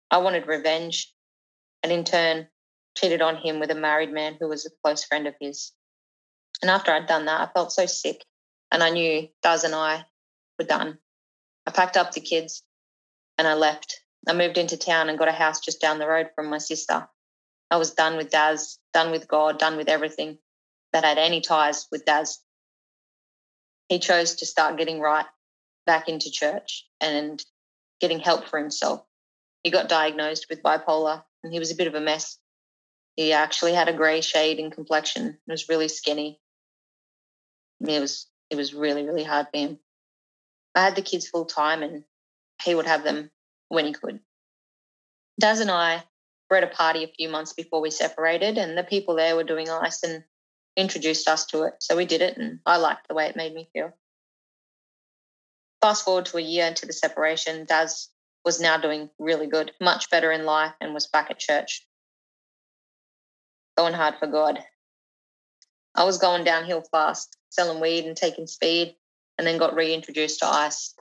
I 0.10 0.20
wanted 0.20 0.48
revenge 0.48 1.14
and 1.84 1.92
in 1.92 2.04
turn 2.04 2.48
cheated 2.96 3.22
on 3.22 3.36
him 3.36 3.60
with 3.60 3.72
a 3.72 3.76
married 3.76 4.12
man 4.12 4.38
who 4.40 4.48
was 4.48 4.66
a 4.66 4.70
close 4.84 5.04
friend 5.04 5.28
of 5.28 5.36
his. 5.40 5.74
And 6.62 6.72
after 6.72 6.92
I'd 6.92 7.08
done 7.08 7.26
that, 7.26 7.42
I 7.42 7.52
felt 7.52 7.72
so 7.72 7.86
sick 7.86 8.24
and 8.72 8.82
I 8.84 8.90
knew 8.90 9.28
Daz 9.44 9.64
and 9.64 9.76
I 9.76 10.06
were 10.58 10.66
done. 10.66 10.98
I 11.68 11.72
packed 11.72 11.98
up 11.98 12.12
the 12.12 12.22
kids 12.22 12.64
and 13.38 13.48
I 13.48 13.54
left 13.54 14.02
I 14.28 14.34
moved 14.34 14.58
into 14.58 14.78
town 14.78 15.10
and 15.10 15.20
got 15.20 15.28
a 15.28 15.34
house 15.34 15.60
just 15.60 15.80
down 15.80 16.00
the 16.00 16.08
road 16.08 16.32
from 16.36 16.50
my 16.50 16.58
sister. 16.58 17.08
I 17.70 17.78
was 17.78 17.94
done 17.94 18.18
with 18.18 18.32
Daz, 18.32 18.80
done 18.94 19.12
with 19.12 19.28
God, 19.28 19.60
done 19.60 19.78
with 19.78 19.88
everything 19.88 20.40
that 20.94 21.04
had 21.04 21.18
any 21.18 21.42
ties 21.42 21.88
with 21.92 22.06
Daz. 22.06 22.40
He 23.88 24.00
chose 24.00 24.36
to 24.36 24.46
start 24.46 24.78
getting 24.78 25.00
right 25.00 25.26
back 25.86 26.10
into 26.10 26.32
church 26.32 26.88
and 27.00 27.44
getting 28.02 28.20
help 28.20 28.48
for 28.48 28.58
himself. 28.58 29.04
He 29.64 29.70
got 29.70 29.90
diagnosed 29.90 30.48
with 30.50 30.64
bipolar 30.64 31.24
and 31.44 31.54
he 31.54 31.60
was 31.60 31.72
a 31.72 31.76
bit 31.76 31.88
of 31.88 31.96
a 31.96 32.02
mess. 32.02 32.40
He 33.16 33.32
actually 33.32 33.74
had 33.74 33.88
a 33.88 33.94
grey 33.94 34.22
shade 34.22 34.60
in 34.60 34.72
complexion 34.72 35.26
and 35.26 35.38
was 35.48 35.70
really 35.70 35.88
skinny. 35.88 36.40
It 37.82 38.00
was 38.00 38.28
it 38.50 38.56
was 38.56 38.74
really, 38.74 39.04
really 39.04 39.24
hard 39.24 39.48
for 39.52 39.58
him. 39.58 39.80
I 40.76 40.84
had 40.84 40.96
the 40.96 41.02
kids 41.02 41.28
full 41.28 41.46
time 41.46 41.84
and 41.84 42.04
he 42.64 42.76
would 42.76 42.86
have 42.86 43.04
them 43.04 43.32
when 43.70 43.86
he 43.86 43.94
could. 43.94 44.20
Daz 45.40 45.60
and 45.60 45.72
I 45.72 46.04
were 46.50 46.58
at 46.58 46.64
a 46.64 46.68
party 46.68 47.04
a 47.04 47.14
few 47.16 47.30
months 47.30 47.54
before 47.54 47.82
we 47.82 47.92
separated, 47.92 48.58
and 48.58 48.78
the 48.78 48.84
people 48.84 49.16
there 49.16 49.36
were 49.36 49.44
doing 49.44 49.70
ice 49.70 50.04
and 50.04 50.24
introduced 50.78 51.28
us 51.28 51.46
to 51.48 51.64
it. 51.64 51.74
So 51.80 51.96
we 51.96 52.06
did 52.06 52.22
it, 52.22 52.38
and 52.38 52.60
I 52.66 52.78
liked 52.78 53.08
the 53.08 53.16
way 53.16 53.28
it 53.28 53.36
made 53.36 53.54
me 53.54 53.70
feel. 53.74 53.92
Fast 55.82 56.06
forward 56.06 56.26
to 56.28 56.38
a 56.38 56.42
year 56.42 56.68
into 56.68 56.86
the 56.86 56.94
separation, 56.94 57.66
Daz 57.66 58.10
was 58.44 58.62
now 58.62 58.78
doing 58.78 59.10
really 59.20 59.48
good, 59.48 59.72
much 59.82 60.10
better 60.10 60.32
in 60.32 60.46
life, 60.46 60.74
and 60.80 60.94
was 60.94 61.08
back 61.08 61.32
at 61.32 61.40
church. 61.40 61.86
Going 63.78 63.94
hard 63.94 64.16
for 64.20 64.28
God. 64.28 64.60
I 65.96 66.04
was 66.04 66.18
going 66.18 66.44
downhill 66.44 66.84
fast, 66.92 67.38
selling 67.56 67.80
weed 67.80 68.06
and 68.06 68.16
taking 68.16 68.48
speed, 68.48 68.96
and 69.38 69.48
then 69.48 69.58
got 69.58 69.76
reintroduced 69.76 70.40
to 70.40 70.48
ice 70.48 70.94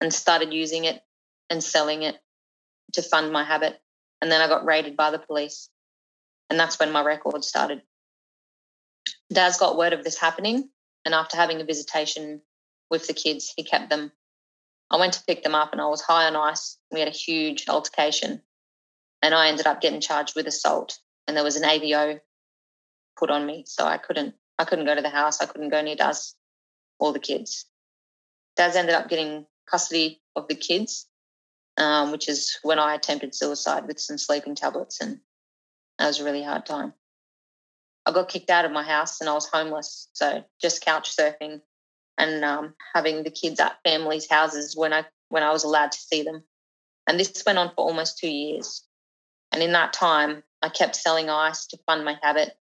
and 0.00 0.12
started 0.12 0.52
using 0.52 0.84
it 0.84 1.02
and 1.50 1.62
selling 1.62 2.02
it 2.02 2.16
to 2.92 3.02
fund 3.02 3.32
my 3.32 3.44
habit. 3.44 3.80
And 4.20 4.30
then 4.30 4.40
I 4.40 4.48
got 4.48 4.64
raided 4.64 4.96
by 4.96 5.10
the 5.10 5.18
police. 5.18 5.68
And 6.48 6.58
that's 6.58 6.78
when 6.78 6.92
my 6.92 7.02
record 7.02 7.44
started. 7.44 7.82
Daz 9.32 9.58
got 9.58 9.76
word 9.76 9.92
of 9.92 10.04
this 10.04 10.18
happening. 10.18 10.68
And 11.04 11.14
after 11.14 11.36
having 11.36 11.60
a 11.60 11.64
visitation 11.64 12.40
with 12.90 13.06
the 13.06 13.14
kids, 13.14 13.52
he 13.56 13.64
kept 13.64 13.90
them. 13.90 14.12
I 14.90 14.98
went 14.98 15.14
to 15.14 15.24
pick 15.24 15.42
them 15.42 15.54
up 15.54 15.72
and 15.72 15.80
I 15.80 15.86
was 15.86 16.00
high 16.00 16.26
on 16.26 16.36
ice. 16.36 16.78
We 16.92 17.00
had 17.00 17.08
a 17.08 17.12
huge 17.12 17.68
altercation. 17.68 18.42
And 19.22 19.34
I 19.34 19.48
ended 19.48 19.66
up 19.66 19.80
getting 19.80 20.00
charged 20.00 20.36
with 20.36 20.46
assault. 20.46 20.98
And 21.26 21.36
there 21.36 21.44
was 21.44 21.56
an 21.56 21.68
AVO 21.68 22.20
put 23.18 23.30
on 23.30 23.46
me. 23.46 23.64
So 23.66 23.84
I 23.84 23.98
couldn't 23.98 24.34
I 24.58 24.64
couldn't 24.64 24.86
go 24.86 24.94
to 24.94 25.02
the 25.02 25.10
house. 25.10 25.40
I 25.40 25.46
couldn't 25.46 25.70
go 25.70 25.82
near 25.82 25.96
Daz 25.96 26.34
or 26.98 27.12
the 27.12 27.18
kids. 27.18 27.66
Daz 28.56 28.76
ended 28.76 28.94
up 28.94 29.08
getting 29.08 29.46
custody 29.66 30.20
of 30.34 30.48
the 30.48 30.54
kids 30.54 31.06
um, 31.76 32.10
which 32.10 32.28
is 32.28 32.58
when 32.62 32.78
I 32.78 32.94
attempted 32.94 33.34
suicide 33.34 33.86
with 33.86 34.00
some 34.00 34.18
sleeping 34.18 34.54
tablets, 34.54 35.00
and 35.00 35.20
that 35.98 36.06
was 36.06 36.20
a 36.20 36.24
really 36.24 36.42
hard 36.42 36.66
time. 36.66 36.92
I 38.06 38.12
got 38.12 38.28
kicked 38.28 38.50
out 38.50 38.64
of 38.64 38.72
my 38.72 38.84
house 38.84 39.20
and 39.20 39.28
I 39.28 39.34
was 39.34 39.48
homeless, 39.48 40.08
so 40.12 40.44
just 40.60 40.84
couch 40.84 41.14
surfing 41.14 41.60
and 42.18 42.44
um, 42.44 42.74
having 42.94 43.24
the 43.24 43.30
kids 43.30 43.60
at 43.60 43.78
families' 43.84 44.30
houses 44.30 44.76
when 44.76 44.92
I 44.92 45.04
when 45.28 45.42
I 45.42 45.50
was 45.50 45.64
allowed 45.64 45.92
to 45.92 45.98
see 45.98 46.22
them. 46.22 46.44
And 47.06 47.20
this 47.20 47.42
went 47.44 47.58
on 47.58 47.68
for 47.68 47.84
almost 47.84 48.18
two 48.18 48.30
years. 48.30 48.84
And 49.52 49.62
in 49.62 49.72
that 49.72 49.92
time, 49.92 50.42
I 50.62 50.68
kept 50.68 50.96
selling 50.96 51.30
ice 51.30 51.66
to 51.66 51.78
fund 51.86 52.04
my 52.04 52.18
habit. 52.22 52.56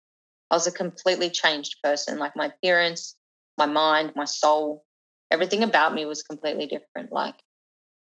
I 0.53 0.55
was 0.55 0.67
a 0.67 0.72
completely 0.72 1.31
changed 1.31 1.77
person. 1.83 2.19
Like 2.19 2.36
my 2.36 2.45
appearance, 2.45 3.15
my 3.57 3.65
mind, 3.65 4.13
my 4.15 4.25
soul, 4.25 4.86
everything 5.31 5.63
about 5.63 5.95
me 5.95 6.05
was 6.05 6.22
completely 6.22 6.67
different. 6.67 7.12
Like 7.12 7.33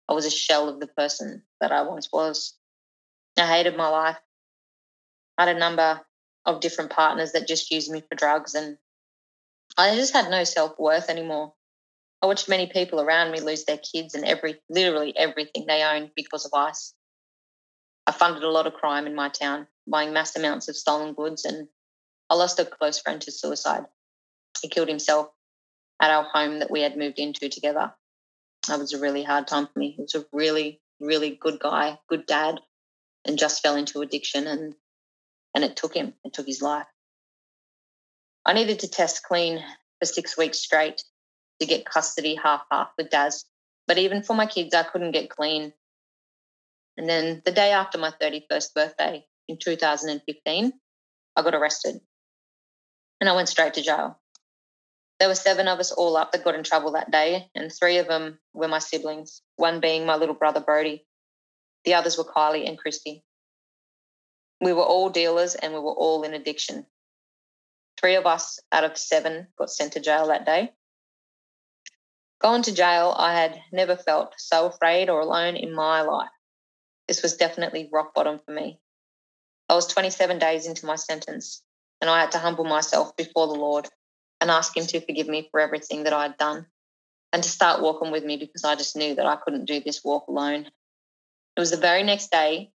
I 0.08 0.14
was 0.14 0.24
a 0.24 0.30
shell 0.30 0.70
of 0.70 0.80
the 0.80 0.86
person 0.86 1.42
that 1.60 1.72
I 1.72 1.82
once 1.82 2.08
was. 2.10 2.56
I 3.38 3.46
hated 3.46 3.76
my 3.76 3.90
life. 3.90 4.16
I 5.36 5.44
had 5.44 5.56
a 5.56 5.58
number 5.58 6.00
of 6.46 6.60
different 6.60 6.90
partners 6.90 7.32
that 7.32 7.46
just 7.46 7.70
used 7.70 7.90
me 7.90 8.00
for 8.00 8.14
drugs, 8.14 8.54
and 8.54 8.78
I 9.76 9.94
just 9.94 10.14
had 10.14 10.30
no 10.30 10.44
self 10.44 10.78
worth 10.78 11.10
anymore. 11.10 11.52
I 12.22 12.28
watched 12.28 12.48
many 12.48 12.66
people 12.68 12.98
around 12.98 13.30
me 13.30 13.40
lose 13.40 13.66
their 13.66 13.76
kids 13.76 14.14
and 14.14 14.24
every, 14.24 14.58
literally 14.70 15.14
everything 15.14 15.66
they 15.68 15.82
owned 15.82 16.12
because 16.16 16.46
of 16.46 16.54
ice. 16.54 16.94
I 18.06 18.12
funded 18.12 18.42
a 18.42 18.50
lot 18.50 18.66
of 18.66 18.72
crime 18.72 19.06
in 19.06 19.14
my 19.14 19.28
town, 19.28 19.66
buying 19.86 20.14
mass 20.14 20.34
amounts 20.34 20.68
of 20.68 20.76
stolen 20.78 21.12
goods, 21.12 21.44
and 21.44 21.68
I 22.30 22.34
lost 22.34 22.60
a 22.60 22.64
close 22.64 22.98
friend 23.00 23.20
to 23.22 23.32
suicide. 23.32 23.86
He 24.60 24.68
killed 24.68 24.88
himself 24.88 25.30
at 26.00 26.10
our 26.10 26.24
home 26.24 26.58
that 26.58 26.70
we 26.70 26.82
had 26.82 26.96
moved 26.96 27.18
into 27.18 27.48
together. 27.48 27.94
That 28.68 28.78
was 28.78 28.92
a 28.92 29.00
really 29.00 29.22
hard 29.22 29.46
time 29.46 29.66
for 29.66 29.78
me. 29.78 29.92
He 29.92 30.02
was 30.02 30.14
a 30.14 30.26
really, 30.32 30.80
really 31.00 31.30
good 31.30 31.58
guy, 31.58 31.98
good 32.08 32.26
dad, 32.26 32.60
and 33.24 33.38
just 33.38 33.62
fell 33.62 33.76
into 33.76 34.00
addiction 34.00 34.46
and 34.46 34.74
and 35.54 35.64
it 35.64 35.76
took 35.76 35.94
him. 35.94 36.14
It 36.24 36.34
took 36.34 36.46
his 36.46 36.60
life. 36.60 36.86
I 38.44 38.52
needed 38.52 38.80
to 38.80 38.88
test 38.88 39.22
clean 39.22 39.64
for 39.98 40.06
six 40.06 40.36
weeks 40.36 40.58
straight 40.58 41.02
to 41.60 41.66
get 41.66 41.86
custody 41.86 42.34
half 42.34 42.62
half 42.70 42.90
with 42.98 43.10
Daz. 43.10 43.44
But 43.86 43.98
even 43.98 44.22
for 44.22 44.34
my 44.34 44.46
kids, 44.46 44.74
I 44.74 44.82
couldn't 44.82 45.12
get 45.12 45.30
clean. 45.30 45.72
And 46.98 47.08
then 47.08 47.42
the 47.44 47.52
day 47.52 47.72
after 47.72 47.96
my 47.96 48.12
31st 48.20 48.74
birthday 48.74 49.26
in 49.48 49.56
2015, 49.56 50.72
I 51.36 51.42
got 51.42 51.54
arrested 51.54 52.00
and 53.20 53.28
I 53.28 53.34
went 53.34 53.48
straight 53.48 53.74
to 53.74 53.82
jail 53.82 54.18
there 55.18 55.28
were 55.28 55.34
seven 55.34 55.66
of 55.66 55.80
us 55.80 55.90
all 55.90 56.16
up 56.16 56.32
that 56.32 56.44
got 56.44 56.54
in 56.54 56.62
trouble 56.62 56.92
that 56.92 57.10
day, 57.10 57.50
and 57.54 57.72
three 57.72 57.98
of 57.98 58.06
them 58.06 58.38
were 58.52 58.68
my 58.68 58.78
siblings, 58.78 59.42
one 59.56 59.80
being 59.80 60.06
my 60.06 60.16
little 60.16 60.34
brother 60.34 60.60
Brody. 60.60 61.06
The 61.84 61.94
others 61.94 62.16
were 62.16 62.24
Kylie 62.24 62.68
and 62.68 62.78
Christy. 62.78 63.24
We 64.60 64.72
were 64.72 64.84
all 64.84 65.10
dealers 65.10 65.54
and 65.54 65.72
we 65.72 65.80
were 65.80 65.92
all 65.92 66.22
in 66.22 66.34
addiction. 66.34 66.86
Three 68.00 68.14
of 68.14 68.26
us 68.26 68.60
out 68.70 68.84
of 68.84 68.96
seven 68.96 69.48
got 69.58 69.70
sent 69.70 69.94
to 69.94 70.00
jail 70.00 70.28
that 70.28 70.46
day. 70.46 70.72
Going 72.40 72.62
to 72.62 72.74
jail, 72.74 73.14
I 73.16 73.34
had 73.34 73.60
never 73.72 73.96
felt 73.96 74.34
so 74.38 74.66
afraid 74.66 75.10
or 75.10 75.20
alone 75.20 75.56
in 75.56 75.74
my 75.74 76.02
life. 76.02 76.30
This 77.08 77.22
was 77.22 77.36
definitely 77.36 77.88
rock 77.92 78.14
bottom 78.14 78.38
for 78.38 78.52
me. 78.52 78.78
I 79.68 79.74
was 79.74 79.88
27 79.88 80.38
days 80.38 80.66
into 80.66 80.86
my 80.86 80.96
sentence, 80.96 81.62
and 82.00 82.08
I 82.10 82.20
had 82.20 82.32
to 82.32 82.38
humble 82.38 82.64
myself 82.64 83.16
before 83.16 83.46
the 83.46 83.54
Lord 83.54 83.88
and 84.40 84.50
ask 84.50 84.76
Him 84.76 84.86
to 84.86 85.00
forgive 85.00 85.28
me 85.28 85.48
for 85.50 85.60
everything 85.60 86.04
that 86.04 86.12
I 86.12 86.22
had 86.22 86.36
done 86.36 86.66
and 87.32 87.42
to 87.42 87.48
start 87.48 87.82
walking 87.82 88.10
with 88.10 88.24
me 88.24 88.36
because 88.36 88.64
I 88.64 88.74
just 88.74 88.96
knew 88.96 89.14
that 89.14 89.26
I 89.26 89.36
couldn't 89.36 89.66
do 89.66 89.80
this 89.80 90.02
walk 90.04 90.28
alone. 90.28 90.66
It 91.56 91.60
was 91.60 91.70
the 91.70 91.76
very 91.76 92.02
next 92.02 92.30
day, 92.30 92.70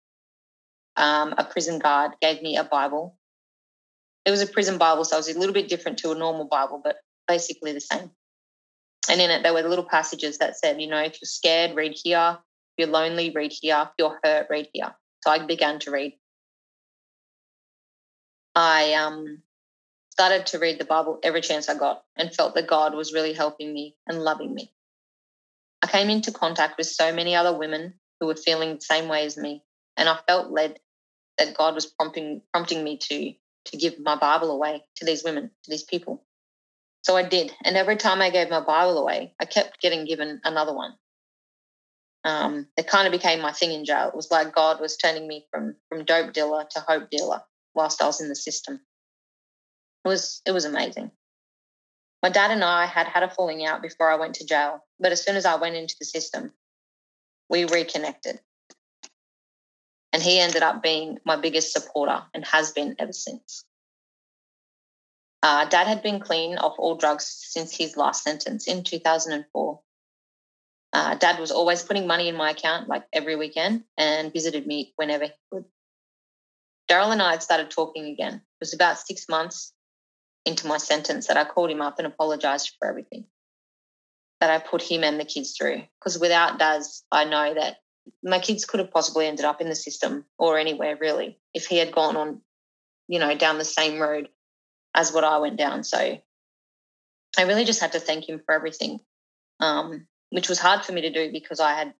um, 0.97 1.33
a 1.37 1.43
prison 1.43 1.79
guard 1.79 2.11
gave 2.21 2.41
me 2.41 2.57
a 2.57 2.63
Bible. 2.63 3.17
It 4.25 4.31
was 4.31 4.41
a 4.41 4.47
prison 4.47 4.77
Bible, 4.77 5.05
so 5.05 5.15
it 5.15 5.19
was 5.19 5.35
a 5.35 5.39
little 5.39 5.53
bit 5.53 5.69
different 5.69 5.99
to 5.99 6.11
a 6.11 6.15
normal 6.15 6.45
Bible, 6.45 6.81
but 6.83 6.97
basically 7.27 7.71
the 7.71 7.81
same. 7.81 8.11
And 9.09 9.19
in 9.19 9.31
it, 9.31 9.43
there 9.43 9.53
were 9.53 9.63
little 9.63 9.85
passages 9.85 10.37
that 10.37 10.57
said, 10.57 10.81
you 10.81 10.87
know, 10.87 10.99
if 10.99 11.19
you're 11.21 11.27
scared, 11.27 11.75
read 11.75 11.93
here. 11.95 12.37
If 12.37 12.85
you're 12.85 12.93
lonely, 12.93 13.31
read 13.31 13.51
here. 13.51 13.83
If 13.83 13.89
you're 13.97 14.19
hurt, 14.23 14.47
read 14.49 14.67
here. 14.73 14.93
So 15.21 15.31
I 15.31 15.45
began 15.45 15.79
to 15.79 15.91
read. 15.91 16.13
I 18.55 18.93
um, 18.93 19.41
started 20.09 20.45
to 20.47 20.59
read 20.59 20.79
the 20.79 20.85
Bible 20.85 21.19
every 21.23 21.41
chance 21.41 21.69
I 21.69 21.77
got 21.77 22.03
and 22.17 22.33
felt 22.33 22.55
that 22.55 22.67
God 22.67 22.93
was 22.93 23.13
really 23.13 23.33
helping 23.33 23.73
me 23.73 23.95
and 24.07 24.23
loving 24.23 24.53
me. 24.53 24.71
I 25.81 25.87
came 25.87 26.09
into 26.09 26.31
contact 26.31 26.77
with 26.77 26.87
so 26.87 27.13
many 27.13 27.35
other 27.35 27.57
women 27.57 27.95
who 28.19 28.27
were 28.27 28.35
feeling 28.35 28.75
the 28.75 28.81
same 28.81 29.07
way 29.07 29.25
as 29.25 29.37
me, 29.37 29.63
and 29.97 30.07
I 30.07 30.19
felt 30.27 30.51
led 30.51 30.79
that 31.37 31.57
God 31.57 31.73
was 31.73 31.85
prompting 31.85 32.41
prompting 32.53 32.83
me 32.83 32.97
to 32.97 33.33
to 33.65 33.77
give 33.77 33.99
my 33.99 34.15
Bible 34.15 34.51
away 34.51 34.83
to 34.97 35.05
these 35.05 35.23
women, 35.23 35.49
to 35.63 35.69
these 35.69 35.83
people. 35.83 36.23
So 37.03 37.15
I 37.15 37.23
did. 37.23 37.51
And 37.63 37.77
every 37.77 37.95
time 37.95 38.21
I 38.21 38.29
gave 38.29 38.49
my 38.49 38.59
Bible 38.59 38.97
away, 38.97 39.33
I 39.39 39.45
kept 39.45 39.81
getting 39.81 40.05
given 40.05 40.41
another 40.43 40.73
one. 40.73 40.95
Um, 42.23 42.67
it 42.77 42.87
kind 42.87 43.07
of 43.07 43.11
became 43.11 43.41
my 43.41 43.51
thing 43.51 43.71
in 43.71 43.85
jail. 43.85 44.09
It 44.09 44.15
was 44.15 44.29
like 44.29 44.53
God 44.53 44.79
was 44.79 44.97
turning 44.97 45.27
me 45.27 45.47
from 45.51 45.75
from 45.89 46.05
dope 46.05 46.33
dealer 46.33 46.65
to 46.71 46.79
hope 46.81 47.09
dealer 47.09 47.41
whilst 47.73 48.01
I 48.01 48.05
was 48.05 48.21
in 48.21 48.29
the 48.29 48.35
system. 48.35 48.81
It 50.05 50.07
was 50.07 50.41
it 50.45 50.51
was 50.51 50.65
amazing. 50.65 51.11
My 52.23 52.29
dad 52.29 52.51
and 52.51 52.63
I 52.63 52.85
had 52.85 53.07
had 53.07 53.23
a 53.23 53.29
falling 53.29 53.65
out 53.65 53.81
before 53.81 54.11
I 54.11 54.15
went 54.15 54.35
to 54.35 54.45
jail, 54.45 54.85
but 54.99 55.11
as 55.11 55.23
soon 55.23 55.35
as 55.35 55.45
I 55.45 55.55
went 55.55 55.75
into 55.75 55.95
the 55.99 56.05
system, 56.05 56.53
we 57.49 57.65
reconnected. 57.65 58.39
And 60.13 60.21
he 60.21 60.39
ended 60.39 60.61
up 60.61 60.83
being 60.83 61.19
my 61.25 61.35
biggest 61.35 61.71
supporter 61.71 62.21
and 62.33 62.45
has 62.45 62.71
been 62.71 62.95
ever 62.99 63.13
since. 63.13 63.65
Uh, 65.43 65.65
Dad 65.65 65.87
had 65.87 66.03
been 66.03 66.19
clean 66.19 66.57
off 66.57 66.75
all 66.77 66.95
drugs 66.95 67.25
since 67.25 67.75
his 67.75 67.97
last 67.97 68.23
sentence 68.23 68.67
in 68.67 68.83
2004. 68.83 69.79
Uh, 70.93 71.15
Dad 71.15 71.39
was 71.39 71.51
always 71.51 71.81
putting 71.81 72.05
money 72.05 72.27
in 72.27 72.35
my 72.35 72.51
account 72.51 72.87
like 72.87 73.05
every 73.13 73.35
weekend 73.35 73.83
and 73.97 74.33
visited 74.33 74.67
me 74.67 74.93
whenever 74.97 75.25
he 75.25 75.31
could. 75.51 75.65
Daryl 76.91 77.13
and 77.13 77.21
I 77.21 77.31
had 77.31 77.43
started 77.43 77.71
talking 77.71 78.05
again. 78.05 78.33
It 78.33 78.59
was 78.59 78.73
about 78.73 78.99
six 78.99 79.29
months 79.29 79.71
into 80.45 80.67
my 80.67 80.77
sentence 80.77 81.27
that 81.27 81.37
I 81.37 81.45
called 81.45 81.71
him 81.71 81.81
up 81.81 81.99
and 81.99 82.07
apologized 82.07 82.75
for 82.77 82.87
everything 82.87 83.25
that 84.41 84.49
I 84.49 84.59
put 84.59 84.81
him 84.81 85.03
and 85.03 85.19
the 85.19 85.25
kids 85.25 85.55
through. 85.57 85.83
Because 85.99 86.19
without 86.19 86.59
Daz, 86.59 87.03
I 87.11 87.23
know 87.25 87.53
that 87.53 87.77
my 88.23 88.39
kids 88.39 88.65
could 88.65 88.79
have 88.79 88.91
possibly 88.91 89.27
ended 89.27 89.45
up 89.45 89.61
in 89.61 89.69
the 89.69 89.75
system 89.75 90.25
or 90.37 90.57
anywhere 90.57 90.97
really 90.99 91.39
if 91.53 91.67
he 91.67 91.77
had 91.77 91.93
gone 91.93 92.17
on, 92.17 92.41
you 93.07 93.19
know, 93.19 93.35
down 93.37 93.57
the 93.57 93.65
same 93.65 94.01
road 94.01 94.27
as 94.93 95.13
what 95.13 95.23
I 95.23 95.37
went 95.37 95.57
down. 95.57 95.83
So 95.83 95.97
I 95.97 97.43
really 97.43 97.63
just 97.63 97.79
had 97.79 97.93
to 97.93 97.99
thank 97.99 98.27
him 98.27 98.41
for 98.45 98.53
everything, 98.53 98.99
um, 99.59 100.07
which 100.31 100.49
was 100.49 100.59
hard 100.59 100.83
for 100.83 100.91
me 100.91 101.01
to 101.01 101.11
do 101.11 101.31
because 101.31 101.59
I 101.61 101.73
had 101.73 101.93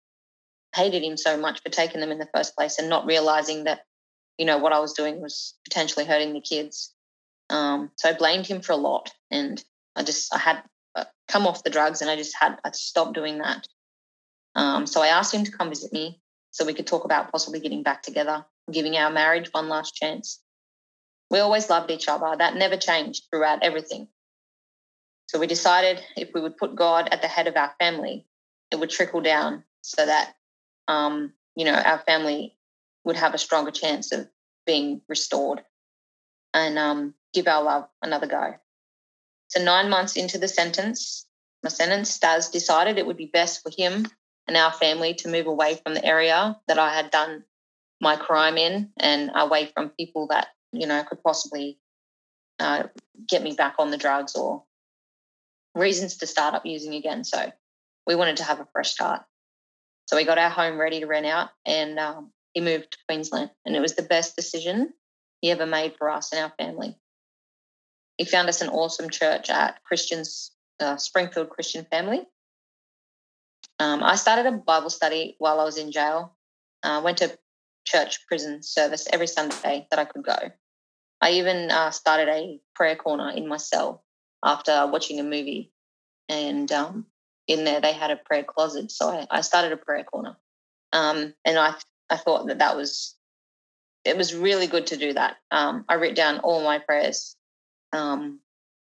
hated 0.74 1.02
him 1.02 1.16
so 1.16 1.38
much 1.38 1.62
for 1.62 1.70
taking 1.70 2.00
them 2.00 2.10
in 2.10 2.18
the 2.18 2.28
first 2.34 2.56
place 2.56 2.78
and 2.78 2.90
not 2.90 3.06
realizing 3.06 3.64
that, 3.64 3.86
you 4.38 4.46
know, 4.46 4.58
what 4.58 4.72
I 4.72 4.78
was 4.80 4.92
doing 4.92 5.20
was 5.20 5.54
potentially 5.64 6.04
hurting 6.04 6.32
the 6.32 6.40
kids. 6.40 6.94
Um, 7.50 7.90
so 7.96 8.08
I 8.08 8.14
blamed 8.14 8.46
him 8.46 8.60
for 8.60 8.72
a 8.72 8.76
lot, 8.76 9.12
and 9.30 9.62
I 9.94 10.02
just 10.04 10.34
I 10.34 10.38
had 10.38 10.62
uh, 10.94 11.04
come 11.28 11.46
off 11.46 11.64
the 11.64 11.70
drugs, 11.70 12.00
and 12.00 12.10
I 12.10 12.16
just 12.16 12.34
had 12.40 12.58
I 12.64 12.70
stopped 12.72 13.14
doing 13.14 13.38
that. 13.38 13.66
Um, 14.54 14.86
so 14.86 15.02
I 15.02 15.08
asked 15.08 15.34
him 15.34 15.44
to 15.44 15.52
come 15.52 15.68
visit 15.68 15.92
me 15.92 16.20
so 16.50 16.64
we 16.64 16.74
could 16.74 16.86
talk 16.86 17.04
about 17.04 17.30
possibly 17.30 17.60
getting 17.60 17.82
back 17.82 18.02
together, 18.02 18.44
giving 18.70 18.96
our 18.96 19.10
marriage 19.10 19.48
one 19.52 19.68
last 19.68 19.94
chance. 19.94 20.40
We 21.30 21.38
always 21.38 21.70
loved 21.70 21.90
each 21.90 22.08
other. 22.08 22.36
That 22.36 22.56
never 22.56 22.76
changed 22.76 23.24
throughout 23.30 23.62
everything. 23.62 24.08
So 25.28 25.38
we 25.38 25.46
decided 25.46 26.02
if 26.16 26.28
we 26.34 26.42
would 26.42 26.58
put 26.58 26.76
God 26.76 27.08
at 27.10 27.22
the 27.22 27.28
head 27.28 27.46
of 27.46 27.56
our 27.56 27.72
family, 27.78 28.26
it 28.70 28.78
would 28.78 28.90
trickle 28.90 29.22
down 29.22 29.64
so 29.80 30.04
that, 30.04 30.34
um, 30.88 31.32
you 31.56 31.64
know, 31.64 31.72
our 31.72 32.00
family 32.00 32.54
would 33.04 33.16
have 33.16 33.34
a 33.34 33.38
stronger 33.38 33.70
chance 33.70 34.12
of 34.12 34.28
being 34.66 35.00
restored 35.08 35.62
and 36.54 36.78
um, 36.78 37.14
give 37.34 37.48
our 37.48 37.62
love 37.62 37.88
another 38.02 38.26
go. 38.26 38.54
So 39.48 39.62
nine 39.62 39.90
months 39.90 40.16
into 40.16 40.38
the 40.38 40.48
sentence, 40.48 41.26
my 41.62 41.70
sentence, 41.70 42.18
Daz 42.18 42.48
decided 42.48 42.98
it 42.98 43.06
would 43.06 43.16
be 43.16 43.26
best 43.26 43.62
for 43.62 43.70
him 43.76 44.06
and 44.48 44.56
our 44.56 44.72
family 44.72 45.14
to 45.14 45.28
move 45.28 45.46
away 45.46 45.78
from 45.82 45.94
the 45.94 46.04
area 46.04 46.58
that 46.68 46.78
I 46.78 46.94
had 46.94 47.10
done 47.10 47.44
my 48.00 48.16
crime 48.16 48.56
in 48.56 48.90
and 48.98 49.30
away 49.34 49.66
from 49.66 49.90
people 49.90 50.28
that 50.28 50.48
you 50.72 50.86
know, 50.86 51.04
could 51.04 51.22
possibly 51.22 51.78
uh, 52.58 52.84
get 53.28 53.42
me 53.42 53.52
back 53.52 53.76
on 53.78 53.90
the 53.90 53.98
drugs 53.98 54.34
or 54.34 54.64
reasons 55.74 56.16
to 56.18 56.26
start 56.26 56.54
up 56.54 56.66
using 56.66 56.94
again. 56.94 57.24
So 57.24 57.52
we 58.06 58.14
wanted 58.14 58.38
to 58.38 58.44
have 58.44 58.60
a 58.60 58.68
fresh 58.72 58.90
start. 58.90 59.22
So 60.06 60.16
we 60.16 60.24
got 60.24 60.38
our 60.38 60.50
home 60.50 60.80
ready 60.80 61.00
to 61.00 61.06
rent 61.06 61.26
out 61.26 61.50
and 61.64 61.98
um, 61.98 62.32
he 62.54 62.60
moved 62.60 62.92
to 62.92 62.98
Queensland. 63.08 63.50
And 63.64 63.76
it 63.76 63.80
was 63.80 63.94
the 63.94 64.02
best 64.02 64.36
decision 64.36 64.92
he 65.40 65.50
ever 65.50 65.66
made 65.66 65.94
for 65.98 66.10
us 66.10 66.32
and 66.32 66.42
our 66.42 66.52
family. 66.58 66.96
He 68.16 68.24
found 68.24 68.48
us 68.48 68.60
an 68.60 68.68
awesome 68.68 69.10
church 69.10 69.50
at 69.50 69.82
Christians, 69.84 70.52
uh, 70.80 70.96
Springfield 70.96 71.50
Christian 71.50 71.86
Family. 71.90 72.22
Um, 73.78 74.02
I 74.02 74.16
started 74.16 74.46
a 74.46 74.52
Bible 74.52 74.90
study 74.90 75.34
while 75.38 75.60
I 75.60 75.64
was 75.64 75.78
in 75.78 75.90
jail. 75.90 76.36
I 76.82 76.96
uh, 76.96 77.02
went 77.02 77.18
to 77.18 77.36
church 77.84 78.26
prison 78.26 78.62
service 78.62 79.08
every 79.12 79.26
Sunday 79.26 79.86
that 79.90 79.98
I 79.98 80.04
could 80.04 80.24
go. 80.24 80.36
I 81.20 81.32
even 81.32 81.70
uh, 81.70 81.90
started 81.90 82.28
a 82.28 82.60
prayer 82.74 82.96
corner 82.96 83.30
in 83.30 83.48
my 83.48 83.56
cell 83.56 84.04
after 84.44 84.86
watching 84.86 85.20
a 85.20 85.24
movie, 85.24 85.72
and 86.28 86.70
um, 86.72 87.06
in 87.46 87.64
there 87.64 87.80
they 87.80 87.92
had 87.92 88.10
a 88.10 88.16
prayer 88.16 88.42
closet. 88.44 88.90
So 88.90 89.08
I, 89.08 89.26
I 89.30 89.40
started 89.40 89.72
a 89.72 89.76
prayer 89.76 90.04
corner, 90.04 90.36
um, 90.92 91.34
and 91.44 91.58
I 91.58 91.74
I 92.12 92.16
thought 92.18 92.46
that 92.48 92.58
that 92.58 92.76
was 92.76 93.16
it 94.04 94.16
was 94.16 94.34
really 94.34 94.66
good 94.66 94.88
to 94.88 94.96
do 94.96 95.12
that. 95.14 95.36
Um, 95.50 95.84
I 95.88 95.96
wrote 95.96 96.14
down 96.14 96.40
all 96.40 96.62
my 96.62 96.78
prayers 96.78 97.36
um, 97.92 98.40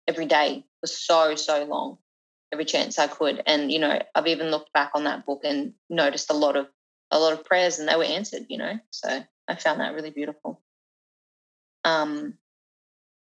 every 0.07 0.25
day. 0.25 0.65
for 0.81 0.87
so 0.87 1.35
so 1.35 1.63
long, 1.65 1.97
every 2.51 2.65
chance 2.65 2.97
I 2.97 3.07
could, 3.07 3.43
and 3.45 3.71
you 3.71 3.79
know 3.79 4.01
I've 4.15 4.27
even 4.27 4.49
looked 4.49 4.73
back 4.73 4.91
on 4.95 5.03
that 5.03 5.25
book 5.25 5.41
and 5.43 5.73
noticed 5.89 6.31
a 6.31 6.35
lot 6.35 6.55
of 6.55 6.67
a 7.11 7.19
lot 7.19 7.33
of 7.33 7.45
prayers, 7.45 7.79
and 7.79 7.87
they 7.87 7.95
were 7.95 8.03
answered. 8.03 8.47
You 8.49 8.57
know, 8.57 8.79
so 8.89 9.23
I 9.47 9.55
found 9.55 9.79
that 9.79 9.93
really 9.93 10.11
beautiful. 10.11 10.61
Um, 11.85 12.33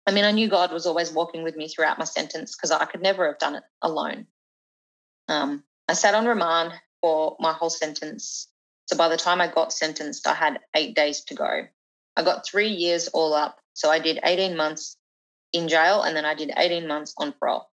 I 0.06 0.12
mean, 0.12 0.26
I 0.26 0.32
knew 0.32 0.50
God 0.50 0.72
was 0.72 0.86
always 0.86 1.12
walking 1.12 1.44
with 1.44 1.56
me 1.56 1.68
throughout 1.68 1.98
my 1.98 2.06
sentence 2.06 2.56
because 2.56 2.72
I 2.72 2.86
could 2.86 3.02
never 3.02 3.26
have 3.28 3.40
done 3.40 3.56
it 3.56 3.64
alone. 3.82 4.28
Um, 5.28 5.64
I 5.88 5.94
sat 5.94 6.14
on 6.14 6.26
remand 6.28 6.74
for 7.02 7.36
my 7.40 7.54
whole 7.54 7.70
sentence. 7.70 8.48
So 8.86 8.98
by 8.98 9.10
the 9.10 9.18
time 9.18 9.42
I 9.42 9.48
got 9.48 9.74
sentenced, 9.74 10.28
I 10.28 10.34
had 10.34 10.60
eight 10.76 10.96
days 10.96 11.24
to 11.26 11.36
go. 11.36 11.64
I 12.16 12.24
got 12.24 12.46
three 12.46 12.70
years 12.70 13.08
all 13.10 13.34
up. 13.34 13.60
So 13.74 13.90
I 13.90 14.00
did 14.00 14.20
18 14.24 14.56
months 14.56 14.98
in 15.52 15.68
jail 15.68 16.02
and 16.02 16.16
then 16.16 16.26
I 16.26 16.36
did 16.36 16.52
18 16.56 16.88
months 16.88 17.14
on 17.18 17.34
parole. 17.34 17.70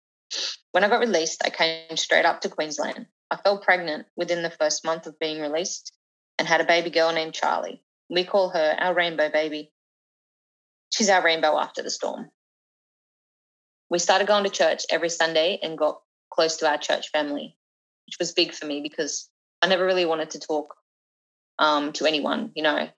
When 0.72 0.84
I 0.84 0.88
got 0.88 1.00
released, 1.00 1.42
I 1.44 1.50
came 1.50 1.96
straight 1.96 2.26
up 2.26 2.40
to 2.42 2.48
Queensland. 2.48 3.06
I 3.30 3.36
fell 3.36 3.58
pregnant 3.58 4.06
within 4.16 4.42
the 4.42 4.50
first 4.50 4.84
month 4.84 5.06
of 5.06 5.18
being 5.18 5.40
released 5.40 5.92
and 6.38 6.46
had 6.46 6.60
a 6.60 6.66
baby 6.66 6.90
girl 6.90 7.12
named 7.12 7.34
Charlie. 7.34 7.82
We 8.10 8.24
call 8.24 8.50
her 8.50 8.76
our 8.78 8.94
rainbow 8.94 9.30
baby 9.30 9.72
she's 10.96 11.10
our 11.10 11.22
rainbow 11.22 11.58
after 11.58 11.82
the 11.82 11.90
storm. 11.90 12.30
We 13.90 13.98
started 13.98 14.26
going 14.26 14.44
to 14.44 14.50
church 14.50 14.84
every 14.90 15.10
Sunday 15.10 15.58
and 15.62 15.78
got 15.78 16.00
close 16.30 16.56
to 16.58 16.68
our 16.68 16.78
church 16.78 17.10
family, 17.10 17.56
which 18.06 18.16
was 18.18 18.32
big 18.32 18.52
for 18.52 18.66
me 18.66 18.80
because 18.80 19.28
I 19.62 19.68
never 19.68 19.84
really 19.84 20.04
wanted 20.04 20.30
to 20.30 20.40
talk 20.40 20.74
um, 21.58 21.92
to 21.94 22.06
anyone, 22.06 22.52
you 22.54 22.62
know, 22.62 22.88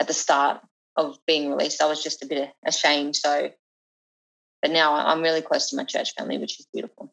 at 0.00 0.06
the 0.06 0.14
start 0.14 0.60
of 0.96 1.18
being 1.26 1.50
released. 1.50 1.82
I 1.82 1.86
was 1.86 2.02
just 2.02 2.22
a 2.22 2.26
bit 2.26 2.50
ashamed. 2.64 3.16
So, 3.16 3.50
but 4.62 4.70
now 4.70 4.94
I'm 4.94 5.22
really 5.22 5.42
close 5.42 5.70
to 5.70 5.76
my 5.76 5.84
church 5.84 6.14
family, 6.18 6.38
which 6.38 6.58
is 6.58 6.66
beautiful. 6.72 7.12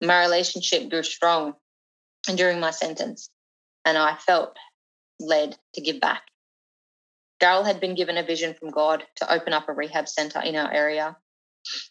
My 0.00 0.22
relationship 0.22 0.88
grew 0.88 1.02
strong 1.02 1.54
during 2.34 2.60
my 2.60 2.70
sentence, 2.70 3.30
and 3.84 3.98
I 3.98 4.14
felt 4.14 4.56
led 5.20 5.56
to 5.74 5.80
give 5.80 6.00
back. 6.00 6.22
Daryl 7.40 7.64
had 7.64 7.80
been 7.80 7.94
given 7.94 8.16
a 8.16 8.22
vision 8.22 8.54
from 8.54 8.70
God 8.70 9.04
to 9.16 9.32
open 9.32 9.52
up 9.52 9.68
a 9.68 9.72
rehab 9.72 10.08
centre 10.08 10.40
in 10.40 10.56
our 10.56 10.72
area 10.72 11.16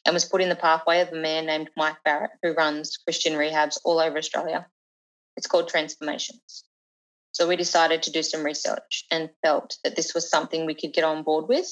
and 0.06 0.13
was 0.13 0.26
put 0.26 0.42
in 0.42 0.50
the 0.50 0.56
pathway 0.56 1.02
of 1.02 1.12
a 1.12 1.16
man 1.16 1.46
named 1.46 1.70
Mike 1.78 1.98
Barrett, 2.04 2.32
who 2.42 2.54
runs 2.54 2.98
Christian 2.98 3.34
rehabs 3.34 3.78
all 3.84 4.00
over 4.00 4.18
Australia. 4.18 4.66
It's 5.36 5.48
called 5.48 5.68
Transformations. 5.68 6.66
So 7.38 7.47
we 7.47 7.56
decided 7.56 8.02
to 8.02 8.12
do 8.12 8.23
some 8.23 8.43
research 8.43 9.06
and 9.12 9.30
felt 9.43 9.78
that 9.84 9.95
this 9.95 10.15
was 10.15 10.28
something 10.28 10.65
we 10.65 10.73
could 10.73 10.91
get 10.91 11.04
on 11.04 11.21
board 11.21 11.47
with. 11.47 11.67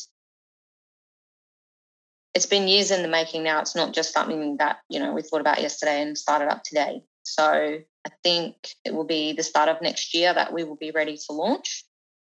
It's 2.36 2.45
been 2.45 2.67
years 2.67 2.91
in 2.91 3.01
the 3.01 3.08
making 3.08 3.41
now. 3.41 3.62
It's 3.62 3.75
not 3.75 3.91
just 3.91 4.13
something 4.13 4.58
that, 4.58 4.78
you 4.89 4.99
know, 4.99 5.12
we 5.15 5.23
thought 5.23 5.41
about 5.41 5.63
yesterday 5.63 6.04
and 6.04 6.15
started 6.15 6.49
up 6.49 6.62
today. 6.63 7.01
So 7.23 7.43
I 7.43 8.10
think 8.21 8.56
it 8.86 8.93
will 8.93 9.06
be 9.06 9.34
the 9.34 9.41
start 9.41 9.67
of 9.67 9.82
next 9.82 10.13
year 10.13 10.32
that 10.32 10.54
we 10.54 10.63
will 10.63 10.75
be 10.75 10.91
ready 10.91 11.17
to 11.17 11.34
launch. 11.34 11.84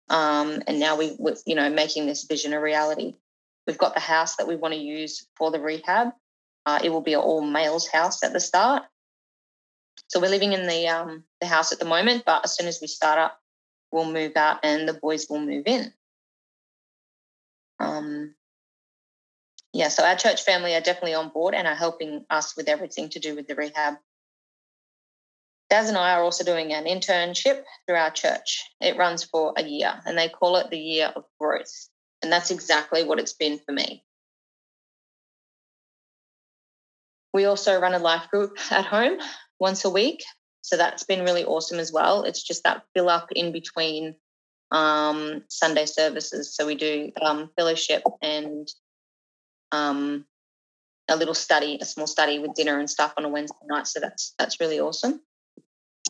Um, 0.08 0.62
and 0.66 0.80
now 0.80 0.96
we, 0.96 1.10
are 1.10 1.36
you 1.44 1.54
know, 1.54 1.68
making 1.68 2.06
this 2.06 2.24
vision 2.24 2.54
a 2.54 2.60
reality. 2.62 3.16
We've 3.66 3.76
got 3.76 3.92
the 3.92 4.00
house 4.00 4.36
that 4.36 4.48
we 4.48 4.56
want 4.56 4.72
to 4.72 4.80
use 4.80 5.26
for 5.36 5.50
the 5.50 5.60
rehab. 5.60 6.12
Uh, 6.64 6.78
it 6.82 6.88
will 6.88 7.02
be 7.02 7.12
an 7.12 7.20
all 7.20 7.42
males 7.42 7.88
house 7.88 8.24
at 8.24 8.32
the 8.32 8.40
start. 8.40 8.84
So 10.06 10.20
we're 10.20 10.30
living 10.30 10.52
in 10.52 10.66
the 10.66 10.88
um, 10.88 11.24
the 11.40 11.46
house 11.46 11.72
at 11.72 11.78
the 11.78 11.84
moment, 11.84 12.22
but 12.24 12.44
as 12.44 12.54
soon 12.54 12.66
as 12.66 12.80
we 12.80 12.86
start 12.86 13.18
up, 13.18 13.40
we'll 13.90 14.10
move 14.10 14.36
out 14.36 14.60
and 14.62 14.88
the 14.88 14.94
boys 14.94 15.26
will 15.28 15.40
move 15.40 15.64
in. 15.66 15.92
Um, 17.80 18.34
yeah, 19.72 19.88
so 19.88 20.04
our 20.04 20.16
church 20.16 20.42
family 20.42 20.74
are 20.74 20.80
definitely 20.80 21.14
on 21.14 21.28
board 21.28 21.54
and 21.54 21.66
are 21.66 21.74
helping 21.74 22.24
us 22.30 22.56
with 22.56 22.68
everything 22.68 23.10
to 23.10 23.20
do 23.20 23.34
with 23.34 23.46
the 23.46 23.54
rehab. 23.54 23.94
Daz 25.70 25.88
and 25.88 25.98
I 25.98 26.12
are 26.12 26.22
also 26.22 26.44
doing 26.44 26.72
an 26.72 26.84
internship 26.84 27.62
through 27.86 27.96
our 27.96 28.10
church. 28.10 28.64
It 28.80 28.96
runs 28.96 29.24
for 29.24 29.52
a 29.56 29.62
year 29.62 30.00
and 30.06 30.16
they 30.16 30.28
call 30.28 30.56
it 30.56 30.70
the 30.70 30.78
year 30.78 31.12
of 31.14 31.24
growth. 31.38 31.88
And 32.22 32.32
that's 32.32 32.50
exactly 32.50 33.04
what 33.04 33.18
it's 33.18 33.34
been 33.34 33.58
for 33.58 33.72
me. 33.72 34.04
We 37.34 37.44
also 37.44 37.78
run 37.78 37.94
a 37.94 37.98
life 37.98 38.30
group 38.30 38.58
at 38.72 38.86
home 38.86 39.18
once 39.58 39.84
a 39.84 39.90
week. 39.90 40.24
So 40.62 40.76
that's 40.76 41.04
been 41.04 41.24
really 41.24 41.44
awesome 41.44 41.78
as 41.78 41.92
well. 41.92 42.24
It's 42.24 42.42
just 42.42 42.64
that 42.64 42.84
fill 42.94 43.08
up 43.08 43.28
in 43.34 43.52
between 43.52 44.14
um, 44.70 45.42
Sunday 45.48 45.86
services. 45.86 46.54
So 46.54 46.66
we 46.66 46.74
do 46.74 47.12
um, 47.22 47.50
fellowship 47.56 48.02
and 48.20 48.68
um, 49.72 50.26
a 51.08 51.16
little 51.16 51.34
study, 51.34 51.78
a 51.80 51.84
small 51.84 52.06
study 52.06 52.38
with 52.38 52.54
dinner 52.54 52.78
and 52.78 52.90
stuff 52.90 53.14
on 53.16 53.24
a 53.24 53.28
Wednesday 53.28 53.56
night. 53.66 53.86
So 53.86 54.00
that's 54.00 54.34
that's 54.38 54.60
really 54.60 54.80
awesome. 54.80 55.20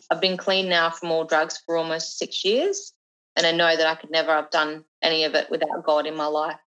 I've 0.09 0.21
been 0.21 0.37
clean 0.37 0.69
now 0.69 0.89
from 0.89 1.11
all 1.11 1.25
drugs 1.25 1.61
for 1.65 1.77
almost 1.77 2.17
six 2.17 2.43
years. 2.43 2.93
And 3.35 3.45
I 3.45 3.51
know 3.51 3.75
that 3.75 3.87
I 3.87 3.95
could 3.95 4.11
never 4.11 4.33
have 4.33 4.49
done 4.49 4.83
any 5.01 5.23
of 5.23 5.35
it 5.35 5.49
without 5.49 5.85
God 5.85 6.07
in 6.07 6.15
my 6.15 6.25
life. 6.25 6.59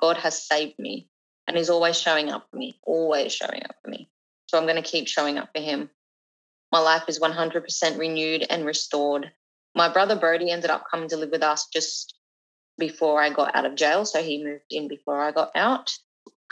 God 0.00 0.16
has 0.18 0.46
saved 0.46 0.78
me 0.78 1.08
and 1.46 1.56
He's 1.56 1.70
always 1.70 1.98
showing 1.98 2.30
up 2.30 2.48
for 2.50 2.56
me, 2.56 2.78
always 2.82 3.32
showing 3.32 3.62
up 3.64 3.76
for 3.82 3.90
me. 3.90 4.10
So 4.46 4.58
I'm 4.58 4.64
going 4.64 4.82
to 4.82 4.88
keep 4.88 5.08
showing 5.08 5.38
up 5.38 5.50
for 5.54 5.60
Him. 5.60 5.90
My 6.72 6.80
life 6.80 7.04
is 7.08 7.20
100% 7.20 7.98
renewed 7.98 8.46
and 8.48 8.64
restored. 8.64 9.30
My 9.74 9.88
brother 9.88 10.16
Brody 10.16 10.50
ended 10.50 10.70
up 10.70 10.84
coming 10.90 11.08
to 11.10 11.16
live 11.16 11.30
with 11.30 11.42
us 11.42 11.66
just 11.72 12.14
before 12.78 13.22
I 13.22 13.30
got 13.30 13.54
out 13.54 13.66
of 13.66 13.74
jail. 13.74 14.04
So 14.04 14.22
he 14.22 14.42
moved 14.42 14.64
in 14.70 14.88
before 14.88 15.20
I 15.20 15.32
got 15.32 15.50
out. 15.54 15.92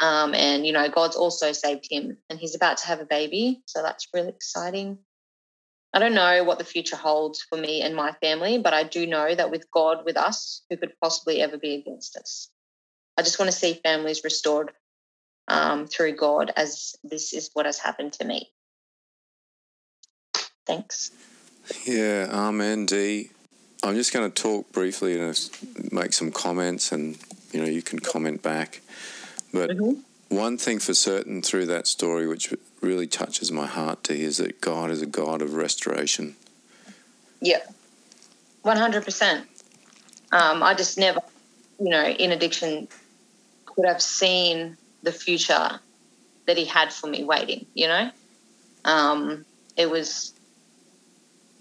Um, 0.02 0.35
and, 0.35 0.66
you 0.66 0.72
know, 0.72 0.88
God's 0.88 1.16
also 1.16 1.52
saved 1.52 1.87
him 1.90 2.16
and 2.28 2.38
he's 2.38 2.54
about 2.54 2.78
to 2.78 2.87
have 2.87 3.00
a 3.00 3.07
baby. 3.07 3.62
So 3.66 3.83
that's 3.83 4.09
really 4.12 4.30
exciting. 4.30 4.98
I 5.92 6.00
don't 6.00 6.14
know 6.14 6.42
what 6.42 6.59
the 6.59 6.64
future 6.64 6.96
holds 6.96 7.42
for 7.42 7.57
me 7.57 7.80
and 7.80 7.94
my 7.94 8.12
family, 8.20 8.59
but 8.59 8.74
I 8.74 8.83
do 8.83 9.07
know 9.07 9.33
that 9.33 9.52
with 9.52 9.70
God 9.70 10.04
with 10.04 10.16
us, 10.16 10.62
who 10.68 10.76
could 10.76 10.92
possibly 11.00 11.40
ever 11.40 11.57
be 11.57 11.74
against 11.74 12.16
us? 12.16 12.50
I 13.16 13.22
just 13.22 13.38
want 13.38 13.50
to 13.50 13.57
see 13.57 13.80
families 13.85 14.24
restored 14.24 14.72
um, 15.48 15.87
through 15.87 16.16
God, 16.16 16.52
as 16.57 16.96
this 17.04 17.33
is 17.33 17.50
what 17.52 17.66
has 17.66 17.78
happened 17.78 18.12
to 18.14 18.24
me. 18.24 18.50
Thanks. 20.66 21.11
Yeah, 21.85 22.28
Amen, 22.30 22.87
Dee. 22.87 23.30
I'm 23.83 23.94
just 23.94 24.12
going 24.12 24.30
to 24.30 24.42
talk 24.42 24.72
briefly 24.72 25.20
and 25.20 25.50
make 25.92 26.14
some 26.14 26.33
comments, 26.33 26.90
and 26.90 27.18
you 27.52 27.61
know 27.61 27.66
you 27.66 27.83
can 27.83 27.98
comment 27.98 28.42
back. 28.42 28.80
But 29.52 29.70
mm-hmm. 29.70 30.00
one 30.35 30.57
thing 30.57 30.78
for 30.78 30.94
certain 30.94 31.42
through 31.42 31.66
that 31.66 31.87
story, 31.87 32.26
which 32.26 32.54
really 32.80 33.07
touches 33.07 33.52
my 33.52 33.66
heart 33.66 34.04
to 34.04 34.18
is 34.18 34.38
that 34.38 34.61
God 34.61 34.90
is 34.90 35.02
a 35.02 35.07
God 35.07 35.42
of 35.42 35.54
restoration. 35.54 36.37
Yeah, 37.40 37.61
100%. 38.64 39.44
Um, 40.33 40.62
I 40.62 40.74
just 40.74 40.98
never, 40.98 41.20
you 41.78 41.90
know, 41.90 42.04
in 42.04 42.33
addiction, 42.33 42.88
could 43.66 43.85
have 43.85 44.00
seen 44.00 44.76
the 45.04 45.12
future 45.12 45.80
that 46.46 46.56
He 46.58 46.64
had 46.64 46.92
for 46.92 47.06
me 47.06 47.24
waiting, 47.24 47.66
you 47.74 47.86
know? 47.86 48.10
Um, 48.84 49.44
it 49.76 49.90
was 49.90 50.32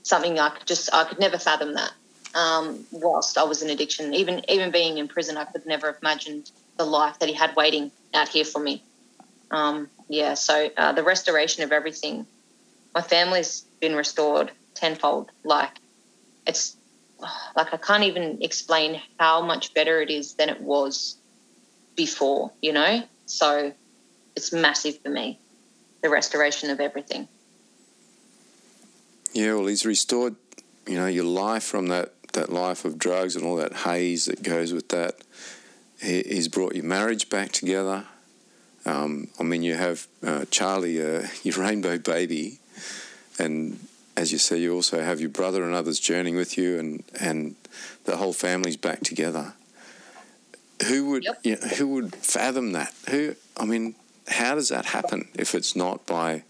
something 0.03 0.39
I 0.39 0.49
could 0.49 0.67
just, 0.67 0.93
I 0.93 1.05
could 1.05 1.19
never 1.19 1.37
fathom 1.37 1.73
that. 1.75 1.91
Um, 2.35 2.85
whilst 2.91 3.37
I 3.37 3.43
was 3.43 3.61
in 3.61 3.69
addiction, 3.69 4.13
even 4.15 4.43
even 4.49 4.71
being 4.71 4.97
in 4.97 5.07
prison, 5.07 5.37
I 5.37 5.45
could 5.45 5.67
never 5.67 5.87
have 5.87 6.01
imagined 6.01 6.49
the 6.77 6.85
life 6.85 7.19
that 7.19 7.29
he 7.29 7.35
had 7.35 7.55
waiting 7.55 7.91
out 8.13 8.27
here 8.27 8.43
for 8.43 8.59
me. 8.59 8.81
Um, 9.51 9.87
yeah, 10.09 10.33
so 10.33 10.69
uh, 10.75 10.93
the 10.93 11.03
restoration 11.03 11.63
of 11.63 11.71
everything, 11.71 12.25
my 12.95 13.01
family's 13.01 13.61
been 13.79 13.95
restored 13.95 14.51
tenfold. 14.73 15.29
Like 15.43 15.77
it's 16.47 16.75
like 17.55 17.73
I 17.73 17.77
can't 17.77 18.03
even 18.03 18.39
explain 18.41 18.99
how 19.19 19.41
much 19.41 19.73
better 19.73 20.01
it 20.01 20.09
is 20.09 20.33
than 20.33 20.49
it 20.49 20.59
was 20.59 21.15
before, 21.95 22.51
you 22.61 22.73
know? 22.73 23.03
So 23.25 23.73
it's 24.35 24.51
massive 24.51 24.99
for 24.99 25.09
me, 25.09 25.39
the 26.01 26.09
restoration 26.09 26.69
of 26.69 26.79
everything. 26.79 27.27
Yeah, 29.33 29.55
well, 29.55 29.65
he's 29.65 29.85
restored, 29.85 30.35
you 30.85 30.95
know, 30.95 31.07
your 31.07 31.25
life 31.25 31.63
from 31.63 31.87
that, 31.87 32.13
that 32.33 32.51
life 32.51 32.85
of 32.85 32.99
drugs 32.99 33.35
and 33.35 33.45
all 33.45 33.55
that 33.57 33.73
haze 33.73 34.25
that 34.25 34.43
goes 34.43 34.73
with 34.73 34.89
that. 34.89 35.15
He, 36.01 36.21
he's 36.23 36.47
brought 36.47 36.75
your 36.75 36.83
marriage 36.83 37.29
back 37.29 37.51
together. 37.51 38.05
Um, 38.85 39.29
I 39.39 39.43
mean, 39.43 39.63
you 39.63 39.75
have 39.75 40.07
uh, 40.25 40.45
Charlie, 40.51 41.01
uh, 41.01 41.27
your 41.43 41.55
rainbow 41.57 41.97
baby, 41.97 42.59
and 43.39 43.79
as 44.15 44.31
you 44.31 44.37
say, 44.37 44.57
you 44.57 44.73
also 44.73 45.01
have 45.01 45.19
your 45.19 45.29
brother 45.29 45.63
and 45.63 45.73
others 45.73 45.99
journeying 45.99 46.35
with 46.35 46.57
you, 46.57 46.77
and 46.77 47.03
and 47.19 47.55
the 48.03 48.17
whole 48.17 48.33
family's 48.33 48.77
back 48.77 49.01
together. 49.01 49.53
Who 50.87 51.09
would 51.11 51.23
yep. 51.23 51.39
you 51.43 51.55
know, 51.55 51.67
who 51.67 51.87
would 51.89 52.15
fathom 52.15 52.71
that? 52.73 52.93
Who 53.09 53.35
I 53.57 53.65
mean, 53.65 53.95
how 54.27 54.55
does 54.55 54.69
that 54.69 54.85
happen 54.85 55.27
if 55.35 55.55
it's 55.55 55.75
not 55.75 56.05
by 56.05 56.43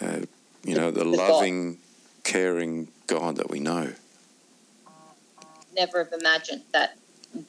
uh, 0.00 0.20
you 0.64 0.74
know 0.74 0.90
the 0.90 1.04
loving, 1.04 1.78
caring 2.24 2.88
God 3.06 3.36
that 3.36 3.50
we 3.50 3.60
know? 3.60 3.92
Never 5.76 6.04
have 6.04 6.12
imagined 6.12 6.62
that 6.72 6.96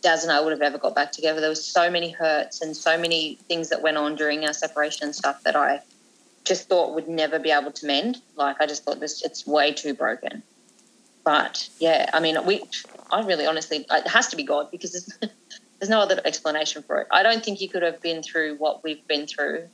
Daz 0.02 0.24
and 0.24 0.32
I 0.32 0.40
would 0.40 0.52
have 0.52 0.62
ever 0.62 0.78
got 0.78 0.96
back 0.96 1.12
together. 1.12 1.42
There 1.42 1.50
was 1.50 1.66
so 1.66 1.90
many 1.90 2.12
hurts 2.12 2.62
and 2.62 2.76
so 2.76 2.98
many 2.98 3.36
things 3.48 3.70
that 3.70 3.82
went 3.82 3.98
on 3.98 4.16
during 4.16 4.46
our 4.46 4.54
separation 4.54 5.06
and 5.06 5.16
stuff 5.16 5.44
that 5.44 5.56
I 5.56 5.82
just 6.44 6.70
thought 6.70 6.94
would 6.96 7.08
never 7.08 7.40
be 7.40 7.52
able 7.52 7.72
to 7.72 7.86
mend. 7.86 8.22
Like 8.36 8.58
I 8.60 8.68
just 8.68 8.84
thought 8.84 9.00
this 9.00 9.24
it's 9.24 9.46
way 9.46 9.74
too 9.74 9.94
broken. 9.94 10.44
But 11.24 11.70
yeah, 11.80 12.10
I 12.14 12.20
mean, 12.20 12.38
we 12.46 12.64
I 13.12 13.22
really 13.22 13.46
honestly 13.46 13.86
it 13.90 14.08
has 14.08 14.28
to 14.30 14.36
be 14.36 14.44
God 14.44 14.72
because 14.72 15.14
there's, 15.82 15.89
no 15.89 16.00
other 16.00 16.22
explanation 16.24 16.84
for 16.84 17.02
it. 17.02 17.08
I 17.12 17.24
don't 17.24 17.44
think 17.44 17.60
you 17.60 17.67
could 17.67 17.82
have 17.82 18.02
been 18.02 18.22
through 18.22 18.56
what 18.58 18.84
we've 18.84 19.06
been 19.08 19.26
through, 19.26 19.67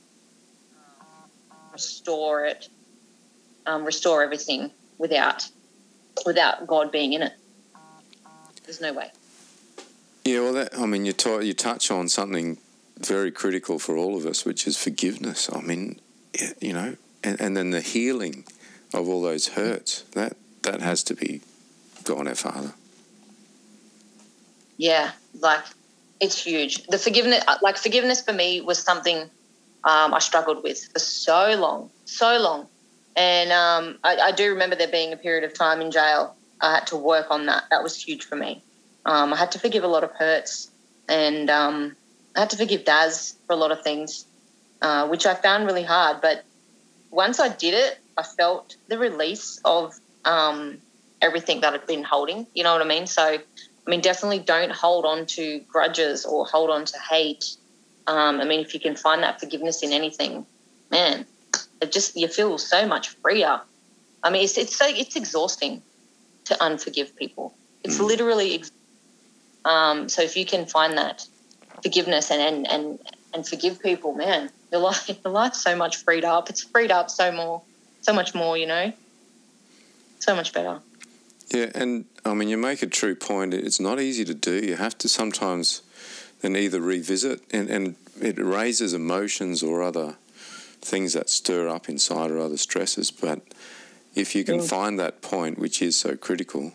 restore 1.70 2.46
it, 2.46 2.68
um, 3.66 3.84
restore 3.84 4.22
everything 4.22 4.70
without 4.96 5.46
without 6.24 6.66
God 6.66 6.90
being 6.90 7.12
in 7.12 7.22
it. 7.22 7.32
There's 8.64 8.80
no 8.80 8.94
way. 8.94 9.10
Yeah, 10.24 10.40
well, 10.40 10.52
that, 10.54 10.78
I 10.78 10.86
mean, 10.86 11.04
you, 11.04 11.12
t- 11.12 11.44
you 11.44 11.54
touch 11.54 11.90
on 11.90 12.08
something 12.08 12.58
very 12.98 13.30
critical 13.30 13.78
for 13.78 13.96
all 13.96 14.16
of 14.16 14.26
us, 14.26 14.44
which 14.44 14.66
is 14.66 14.76
forgiveness. 14.76 15.48
I 15.52 15.60
mean, 15.60 16.00
you 16.60 16.72
know, 16.72 16.96
and, 17.22 17.40
and 17.40 17.56
then 17.56 17.70
the 17.70 17.80
healing 17.80 18.44
of 18.94 19.08
all 19.08 19.22
those 19.22 19.48
hurts. 19.48 20.02
That 20.12 20.36
that 20.62 20.80
has 20.80 21.02
to 21.04 21.14
be 21.14 21.42
God 22.04 22.26
our 22.26 22.34
Father. 22.34 22.72
Yeah, 24.76 25.12
like 25.40 25.64
it's 26.20 26.42
huge. 26.42 26.84
The 26.86 26.98
forgiveness, 26.98 27.44
uh, 27.46 27.56
like 27.62 27.76
forgiveness 27.76 28.20
for 28.22 28.32
me, 28.32 28.60
was 28.60 28.78
something 28.78 29.18
um, 29.84 30.14
I 30.14 30.18
struggled 30.18 30.62
with 30.62 30.84
for 30.92 30.98
so 30.98 31.54
long, 31.58 31.90
so 32.04 32.38
long. 32.38 32.66
And 33.16 33.50
um, 33.52 33.98
I, 34.04 34.16
I, 34.16 34.32
do 34.32 34.50
remember 34.50 34.76
there 34.76 34.88
being 34.88 35.12
a 35.12 35.16
period 35.16 35.44
of 35.44 35.54
time 35.54 35.80
in 35.80 35.90
jail. 35.90 36.36
I 36.60 36.74
had 36.74 36.86
to 36.88 36.96
work 36.96 37.30
on 37.30 37.46
that. 37.46 37.64
That 37.70 37.82
was 37.82 38.00
huge 38.00 38.24
for 38.24 38.36
me. 38.36 38.62
Um, 39.04 39.32
I 39.32 39.36
had 39.36 39.52
to 39.52 39.58
forgive 39.58 39.84
a 39.84 39.88
lot 39.88 40.04
of 40.04 40.12
hurts, 40.12 40.70
and 41.08 41.48
um, 41.50 41.96
I 42.36 42.40
had 42.40 42.50
to 42.50 42.56
forgive 42.56 42.84
Daz 42.84 43.34
for 43.46 43.54
a 43.54 43.56
lot 43.56 43.72
of 43.72 43.82
things, 43.82 44.24
uh, 44.82 45.08
which 45.08 45.26
I 45.26 45.34
found 45.34 45.66
really 45.66 45.82
hard. 45.82 46.20
But 46.20 46.44
once 47.10 47.40
I 47.40 47.48
did 47.48 47.74
it, 47.74 47.98
I 48.16 48.22
felt 48.22 48.76
the 48.88 48.98
release 48.98 49.60
of 49.64 49.98
um, 50.24 50.78
everything 51.22 51.60
that 51.62 51.74
I'd 51.74 51.86
been 51.86 52.04
holding. 52.04 52.46
You 52.54 52.64
know 52.64 52.72
what 52.72 52.82
I 52.82 52.86
mean? 52.86 53.06
So, 53.06 53.38
I 53.88 53.90
mean, 53.90 54.02
definitely 54.02 54.40
don't 54.40 54.70
hold 54.70 55.06
on 55.06 55.24
to 55.24 55.60
grudges 55.60 56.26
or 56.26 56.44
hold 56.44 56.68
on 56.68 56.84
to 56.84 56.98
hate. 56.98 57.56
Um, 58.06 58.38
I 58.38 58.44
mean, 58.44 58.60
if 58.60 58.74
you 58.74 58.80
can 58.80 58.94
find 58.94 59.22
that 59.22 59.40
forgiveness 59.40 59.82
in 59.82 59.94
anything, 59.94 60.44
man, 60.90 61.24
it 61.80 61.90
just 61.90 62.14
you 62.14 62.28
feel 62.28 62.58
so 62.58 62.86
much 62.86 63.08
freer. 63.08 63.62
I 64.22 64.28
mean, 64.28 64.44
it's 64.44 64.58
it's 64.58 64.76
so 64.76 64.84
it's 64.86 65.16
exhausting 65.16 65.80
to 66.44 66.54
unforgive 66.60 67.16
people. 67.16 67.54
It's 67.82 67.96
mm. 67.96 68.06
literally. 68.06 68.56
Ex- 68.56 68.72
um, 69.64 70.10
so 70.10 70.20
if 70.20 70.36
you 70.36 70.44
can 70.44 70.66
find 70.66 70.98
that 70.98 71.26
forgiveness 71.82 72.30
and 72.30 72.42
and 72.42 72.70
and, 72.70 72.98
and 73.32 73.48
forgive 73.48 73.80
people, 73.80 74.12
man, 74.12 74.50
your 74.70 74.82
life 74.82 75.08
your 75.24 75.32
life's 75.32 75.62
so 75.62 75.74
much 75.74 75.96
freed 75.96 76.26
up. 76.26 76.50
It's 76.50 76.62
freed 76.62 76.90
up 76.90 77.08
so 77.08 77.32
more, 77.32 77.62
so 78.02 78.12
much 78.12 78.34
more. 78.34 78.58
You 78.58 78.66
know, 78.66 78.92
so 80.18 80.36
much 80.36 80.52
better. 80.52 80.80
Yeah, 81.50 81.70
and 81.74 82.04
I 82.24 82.34
mean, 82.34 82.48
you 82.48 82.58
make 82.58 82.82
a 82.82 82.86
true 82.86 83.14
point. 83.14 83.54
It's 83.54 83.80
not 83.80 84.00
easy 84.00 84.24
to 84.24 84.34
do. 84.34 84.52
You 84.52 84.76
have 84.76 84.98
to 84.98 85.08
sometimes 85.08 85.82
then 86.40 86.56
either 86.56 86.80
revisit, 86.80 87.42
and, 87.50 87.68
and 87.70 87.96
it 88.20 88.38
raises 88.38 88.92
emotions 88.92 89.62
or 89.62 89.82
other 89.82 90.16
things 90.80 91.14
that 91.14 91.30
stir 91.30 91.68
up 91.68 91.88
inside 91.88 92.30
or 92.30 92.38
other 92.38 92.56
stresses. 92.56 93.10
But 93.10 93.40
if 94.14 94.34
you 94.34 94.44
can 94.44 94.60
find 94.60 94.98
that 94.98 95.22
point, 95.22 95.58
which 95.58 95.80
is 95.80 95.96
so 95.98 96.16
critical, 96.16 96.72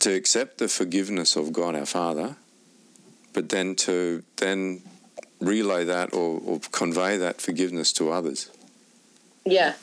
to 0.00 0.14
accept 0.14 0.58
the 0.58 0.68
forgiveness 0.68 1.36
of 1.36 1.52
God 1.52 1.74
our 1.74 1.86
Father, 1.86 2.36
but 3.32 3.48
then 3.48 3.74
to 3.76 4.22
then 4.36 4.82
relay 5.40 5.84
that 5.84 6.12
or, 6.14 6.40
or 6.44 6.60
convey 6.72 7.16
that 7.16 7.40
forgiveness 7.40 7.92
to 7.94 8.10
others. 8.10 8.50
Yeah. 9.44 9.74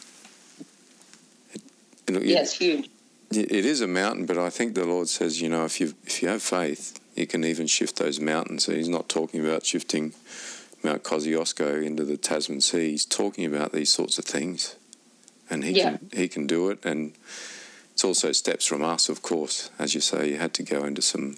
It, 1.54 1.62
know, 2.10 2.20
yeah, 2.20 2.40
it's 2.40 2.54
huge. 2.54 2.90
It 3.38 3.66
is 3.66 3.82
a 3.82 3.88
mountain, 3.88 4.26
but 4.26 4.38
I 4.38 4.50
think 4.50 4.76
the 4.76 4.86
Lord 4.86 5.08
says, 5.08 5.42
you 5.42 5.50
know, 5.50 5.66
if 5.66 5.80
you 5.80 5.94
if 6.06 6.22
you 6.22 6.30
have 6.30 6.42
faith, 6.42 7.00
you 7.16 7.28
can 7.28 7.44
even 7.44 7.68
shift 7.68 7.98
those 7.98 8.20
mountains. 8.20 8.66
So 8.66 8.74
He's 8.74 8.90
not 8.90 9.10
talking 9.10 9.46
about 9.46 9.66
shifting 9.66 10.14
Mount 10.84 11.04
Kosciuszko 11.04 11.84
into 11.84 12.04
the 12.04 12.18
Tasman 12.18 12.62
Sea. 12.62 12.92
He's 12.92 13.06
talking 13.06 13.46
about 13.46 13.72
these 13.72 13.92
sorts 13.92 14.20
of 14.20 14.26
things, 14.26 14.76
and 15.50 15.64
he 15.64 15.72
yeah. 15.72 15.98
can 15.98 16.10
he 16.14 16.28
can 16.28 16.48
do 16.48 16.70
it. 16.70 16.86
And 16.86 17.14
it's 17.94 18.04
also 18.04 18.32
steps 18.32 18.66
from 18.66 18.84
us, 18.84 19.10
of 19.10 19.22
course. 19.22 19.72
As 19.80 19.96
you 19.96 20.02
say, 20.02 20.30
you 20.30 20.38
had 20.38 20.54
to 20.56 20.64
go 20.64 20.84
into 20.84 21.02
some. 21.02 21.38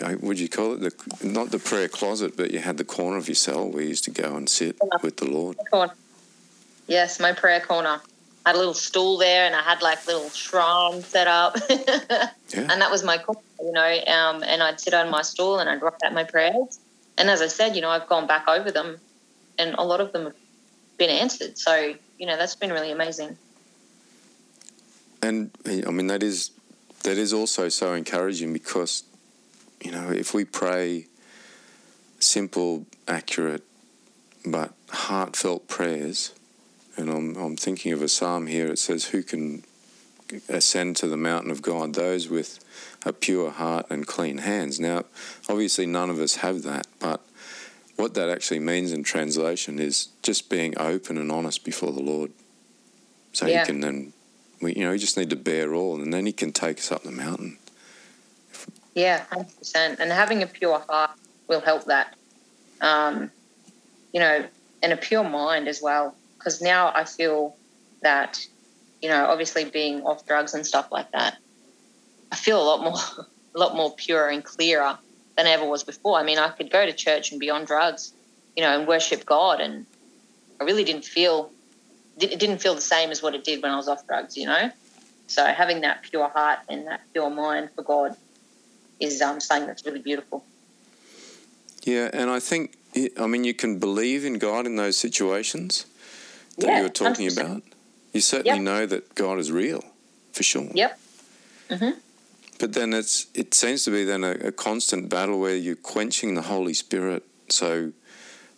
Uh, 0.00 0.14
would 0.20 0.40
you 0.40 0.48
call 0.48 0.74
it 0.74 0.80
the 0.80 1.26
not 1.26 1.50
the 1.50 1.58
prayer 1.58 1.88
closet, 1.88 2.36
but 2.36 2.50
you 2.50 2.60
had 2.60 2.78
the 2.78 2.84
corner 2.84 3.18
of 3.18 3.28
your 3.28 3.34
cell 3.34 3.68
where 3.68 3.82
you 3.82 3.88
used 3.90 4.04
to 4.04 4.10
go 4.10 4.36
and 4.36 4.48
sit 4.48 4.76
with 5.02 5.18
the 5.18 5.30
Lord. 5.30 5.56
Yes, 6.86 7.20
my 7.20 7.32
prayer 7.32 7.60
corner. 7.60 8.00
Had 8.48 8.54
a 8.54 8.58
little 8.58 8.74
stool 8.74 9.18
there, 9.18 9.44
and 9.46 9.54
I 9.54 9.62
had 9.62 9.82
like 9.82 10.06
little 10.06 10.30
shrine 10.30 11.02
set 11.02 11.26
up, 11.26 11.56
yeah. 11.70 12.30
and 12.54 12.80
that 12.82 12.90
was 12.90 13.04
my 13.04 13.18
corner, 13.18 13.40
you 13.60 13.72
know. 13.72 14.00
Um, 14.06 14.42
and 14.42 14.62
I'd 14.62 14.80
sit 14.80 14.94
on 14.94 15.10
my 15.10 15.22
stool 15.22 15.58
and 15.58 15.68
I'd 15.68 15.82
write 15.82 16.02
out 16.02 16.14
my 16.14 16.24
prayers 16.24 16.78
and 17.18 17.28
as 17.28 17.42
I 17.42 17.48
said, 17.48 17.74
you 17.74 17.82
know, 17.82 17.90
I've 17.90 18.06
gone 18.08 18.26
back 18.26 18.46
over 18.48 18.70
them, 18.70 19.00
and 19.58 19.74
a 19.74 19.82
lot 19.82 20.00
of 20.00 20.12
them 20.12 20.24
have 20.24 20.36
been 20.96 21.10
answered. 21.10 21.58
So 21.58 21.94
you 22.16 22.26
know, 22.26 22.36
that's 22.36 22.54
been 22.54 22.70
really 22.70 22.92
amazing. 22.92 23.36
And 25.20 25.50
I 25.66 25.90
mean, 25.90 26.06
that 26.06 26.22
is 26.22 26.52
that 27.02 27.18
is 27.18 27.32
also 27.32 27.68
so 27.68 27.92
encouraging 27.92 28.52
because 28.52 29.02
you 29.82 29.90
know, 29.90 30.10
if 30.10 30.32
we 30.32 30.44
pray 30.44 31.06
simple, 32.20 32.86
accurate, 33.08 33.64
but 34.46 34.72
heartfelt 34.90 35.66
prayers, 35.66 36.32
and 36.98 37.08
I'm 37.08 37.36
I'm 37.36 37.56
thinking 37.56 37.92
of 37.92 38.02
a 38.02 38.08
psalm 38.08 38.46
here. 38.46 38.66
It 38.66 38.78
says, 38.78 39.06
"Who 39.06 39.22
can 39.22 39.64
ascend 40.48 40.96
to 40.96 41.08
the 41.08 41.16
mountain 41.16 41.50
of 41.50 41.62
God? 41.62 41.94
Those 41.94 42.28
with 42.28 42.58
a 43.06 43.12
pure 43.12 43.50
heart 43.50 43.86
and 43.88 44.06
clean 44.06 44.38
hands. 44.38 44.78
Now, 44.78 45.04
obviously, 45.48 45.86
none 45.86 46.10
of 46.10 46.18
us 46.18 46.36
have 46.36 46.62
that, 46.64 46.86
but 46.98 47.22
what 47.96 48.14
that 48.14 48.28
actually 48.28 48.60
means 48.60 48.92
in 48.92 49.02
translation 49.02 49.78
is 49.78 50.08
just 50.22 50.50
being 50.50 50.74
open 50.78 51.16
and 51.18 51.32
honest 51.32 51.64
before 51.64 51.92
the 51.92 52.02
Lord. 52.02 52.32
So 53.32 53.46
yeah. 53.46 53.60
He 53.60 53.66
can 53.66 53.80
then, 53.80 54.12
we, 54.60 54.74
you 54.74 54.84
know, 54.84 54.90
we 54.90 54.98
just 54.98 55.16
need 55.16 55.30
to 55.30 55.36
bear 55.36 55.74
all, 55.74 56.00
and 56.00 56.12
then 56.12 56.26
He 56.26 56.32
can 56.32 56.52
take 56.52 56.78
us 56.78 56.92
up 56.92 57.02
the 57.04 57.10
mountain. 57.10 57.58
Yeah, 58.94 59.24
hundred 59.30 59.56
percent. 59.56 60.00
And 60.00 60.10
having 60.10 60.42
a 60.42 60.46
pure 60.46 60.80
heart 60.88 61.12
will 61.46 61.60
help 61.60 61.84
that. 61.84 62.16
Um, 62.80 63.30
you 64.12 64.20
know, 64.20 64.44
and 64.82 64.92
a 64.92 64.96
pure 64.96 65.24
mind 65.24 65.68
as 65.68 65.80
well. 65.82 66.14
Because 66.48 66.62
now 66.62 66.90
I 66.94 67.04
feel 67.04 67.54
that, 68.00 68.46
you 69.02 69.10
know, 69.10 69.26
obviously 69.26 69.66
being 69.66 70.00
off 70.00 70.24
drugs 70.24 70.54
and 70.54 70.66
stuff 70.66 70.90
like 70.90 71.12
that, 71.12 71.36
I 72.32 72.36
feel 72.36 72.58
a 72.58 72.64
lot 72.64 72.82
more, 72.82 73.26
a 73.54 73.58
lot 73.58 73.76
more 73.76 73.94
pure 73.94 74.30
and 74.30 74.42
clearer 74.42 74.96
than 75.36 75.46
I 75.46 75.50
ever 75.50 75.66
was 75.66 75.84
before. 75.84 76.18
I 76.18 76.22
mean, 76.22 76.38
I 76.38 76.48
could 76.48 76.70
go 76.70 76.86
to 76.86 76.92
church 76.94 77.32
and 77.32 77.38
be 77.38 77.50
on 77.50 77.66
drugs, 77.66 78.14
you 78.56 78.62
know, 78.62 78.78
and 78.78 78.88
worship 78.88 79.26
God, 79.26 79.60
and 79.60 79.84
I 80.58 80.64
really 80.64 80.84
didn't 80.84 81.04
feel, 81.04 81.50
it 82.18 82.38
didn't 82.38 82.62
feel 82.62 82.74
the 82.74 82.80
same 82.80 83.10
as 83.10 83.22
what 83.22 83.34
it 83.34 83.44
did 83.44 83.62
when 83.62 83.70
I 83.70 83.76
was 83.76 83.86
off 83.86 84.06
drugs, 84.06 84.34
you 84.34 84.46
know. 84.46 84.70
So 85.26 85.44
having 85.44 85.82
that 85.82 86.00
pure 86.00 86.30
heart 86.30 86.60
and 86.70 86.86
that 86.86 87.02
pure 87.12 87.28
mind 87.28 87.68
for 87.76 87.82
God 87.82 88.16
is 89.00 89.20
um, 89.20 89.38
something 89.38 89.66
that's 89.66 89.84
really 89.84 90.00
beautiful. 90.00 90.46
Yeah, 91.82 92.08
and 92.10 92.30
I 92.30 92.40
think, 92.40 92.72
I 93.20 93.26
mean, 93.26 93.44
you 93.44 93.52
can 93.52 93.78
believe 93.78 94.24
in 94.24 94.38
God 94.38 94.64
in 94.64 94.76
those 94.76 94.96
situations 94.96 95.84
that 96.58 96.66
yeah, 96.66 96.76
you 96.78 96.82
were 96.84 96.88
talking 96.88 97.28
100%. 97.28 97.40
about. 97.40 97.62
You 98.12 98.20
certainly 98.20 98.58
yep. 98.58 98.62
know 98.62 98.86
that 98.86 99.14
God 99.14 99.38
is 99.38 99.52
real, 99.52 99.84
for 100.32 100.42
sure. 100.42 100.68
Yep. 100.72 100.98
Mm-hmm. 101.70 101.98
But 102.58 102.72
then 102.72 102.92
it's 102.92 103.26
it 103.34 103.54
seems 103.54 103.84
to 103.84 103.90
be 103.90 104.04
then 104.04 104.24
a, 104.24 104.32
a 104.32 104.52
constant 104.52 105.08
battle 105.08 105.38
where 105.38 105.54
you're 105.54 105.76
quenching 105.76 106.34
the 106.34 106.42
Holy 106.42 106.74
Spirit. 106.74 107.24
So 107.48 107.92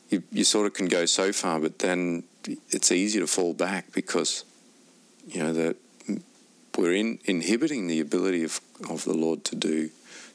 you, 0.09 0.23
you 0.33 0.45
sort 0.45 0.67
of 0.67 0.75
can 0.75 0.87
go 0.87 1.05
so 1.07 1.33
far, 1.33 1.61
but 1.61 1.81
then 1.81 2.25
it's 2.71 2.91
easy 2.91 3.21
to 3.21 3.27
fall 3.27 3.53
back 3.53 3.93
because 3.93 4.45
you 5.27 5.43
know 5.43 5.53
that 5.53 5.77
we're 6.79 6.95
in, 6.95 7.19
inhibiting 7.25 7.89
the 7.89 8.01
ability 8.01 8.43
of, 8.45 8.61
of 8.89 9.05
the 9.05 9.13
Lord 9.13 9.45
to 9.45 9.57
do 9.57 9.91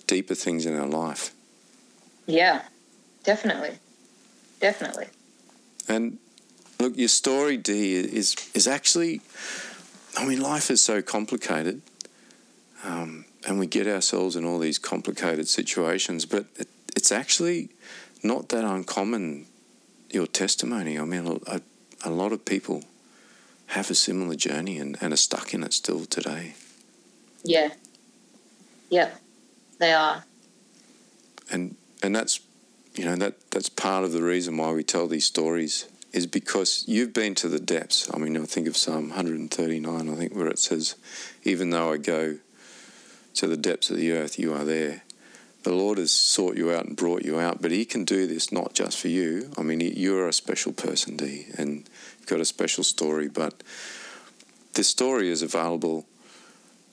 deeper 0.05 0.35
things 0.35 0.65
in 0.65 0.77
our 0.77 0.87
life. 0.87 1.33
Yeah, 2.27 2.63
definitely, 3.23 3.79
definitely. 4.59 5.07
And 5.87 6.19
look, 6.79 6.97
your 6.97 7.07
story, 7.07 7.57
Dee, 7.57 7.95
is 7.95 8.35
is 8.53 8.67
actually. 8.67 9.21
I 10.17 10.25
mean, 10.25 10.39
life 10.39 10.71
is 10.71 10.81
so 10.81 11.01
complicated. 11.01 11.81
Um, 12.85 13.25
and 13.47 13.59
we 13.59 13.67
get 13.67 13.87
ourselves 13.87 14.35
in 14.35 14.45
all 14.45 14.59
these 14.59 14.79
complicated 14.79 15.47
situations, 15.47 16.25
but 16.25 16.45
it, 16.55 16.67
it's 16.95 17.11
actually 17.11 17.69
not 18.23 18.49
that 18.49 18.63
uncommon, 18.63 19.45
your 20.09 20.27
testimony. 20.27 20.97
I 20.97 21.03
mean, 21.03 21.41
a, 21.47 21.61
a 22.03 22.09
lot 22.09 22.31
of 22.31 22.45
people 22.45 22.83
have 23.67 23.89
a 23.89 23.95
similar 23.95 24.35
journey 24.35 24.77
and, 24.77 24.97
and 25.01 25.13
are 25.13 25.17
stuck 25.17 25.53
in 25.53 25.63
it 25.63 25.73
still 25.73 26.05
today. 26.05 26.55
Yeah. 27.43 27.69
Yep. 28.89 29.19
They 29.79 29.93
are. 29.93 30.23
And 31.51 31.75
and 32.01 32.15
that's 32.15 32.39
you 32.95 33.05
know, 33.05 33.15
that 33.15 33.51
that's 33.51 33.69
part 33.69 34.03
of 34.03 34.11
the 34.11 34.23
reason 34.23 34.57
why 34.57 34.71
we 34.71 34.83
tell 34.83 35.07
these 35.07 35.25
stories 35.25 35.85
is 36.15 36.25
because 36.25 36.85
you've 36.87 37.11
been 37.11 37.35
to 37.35 37.49
the 37.49 37.59
depths. 37.59 38.09
I 38.13 38.17
mean, 38.17 38.37
I 38.37 38.45
think 38.45 38.67
of 38.67 38.77
Psalm 38.77 39.09
139, 39.09 40.09
I 40.09 40.15
think, 40.15 40.33
where 40.33 40.47
it 40.47 40.57
says, 40.57 40.95
Even 41.43 41.71
though 41.71 41.91
I 41.91 41.97
go 41.97 42.37
to 43.33 43.47
the 43.47 43.57
depths 43.57 43.89
of 43.89 43.97
the 43.97 44.13
earth, 44.13 44.39
you 44.39 44.53
are 44.53 44.63
there. 44.63 45.03
The 45.63 45.73
Lord 45.73 45.97
has 45.97 46.11
sought 46.11 46.55
you 46.55 46.71
out 46.71 46.85
and 46.85 46.95
brought 46.95 47.23
you 47.23 47.37
out, 47.37 47.61
but 47.61 47.71
He 47.71 47.83
can 47.83 48.05
do 48.05 48.27
this 48.27 48.49
not 48.49 48.73
just 48.73 48.97
for 48.97 49.09
you. 49.09 49.51
I 49.57 49.61
mean, 49.61 49.81
you're 49.81 50.29
a 50.29 50.33
special 50.33 50.71
person, 50.71 51.17
Dee, 51.17 51.47
and 51.57 51.89
you've 52.19 52.27
got 52.27 52.39
a 52.39 52.45
special 52.45 52.85
story, 52.85 53.27
but 53.27 53.61
this 54.75 54.87
story 54.87 55.29
is 55.29 55.41
available 55.41 56.05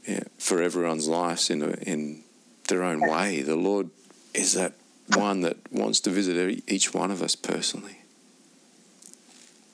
yeah, 0.05 0.25
for 0.39 0.61
everyone's 0.61 1.07
lives 1.07 1.49
in, 1.49 1.63
a, 1.63 1.71
in 1.83 2.25
their 2.67 2.83
own 2.83 3.01
way. 3.01 3.43
The 3.43 3.55
Lord 3.55 3.91
is 4.35 4.55
that 4.55 4.73
one 5.15 5.43
that 5.43 5.59
wants 5.71 6.01
to 6.01 6.11
visit 6.11 6.65
each 6.67 6.93
one 6.93 7.13
of 7.13 7.23
us 7.23 7.37
personally. 7.37 8.02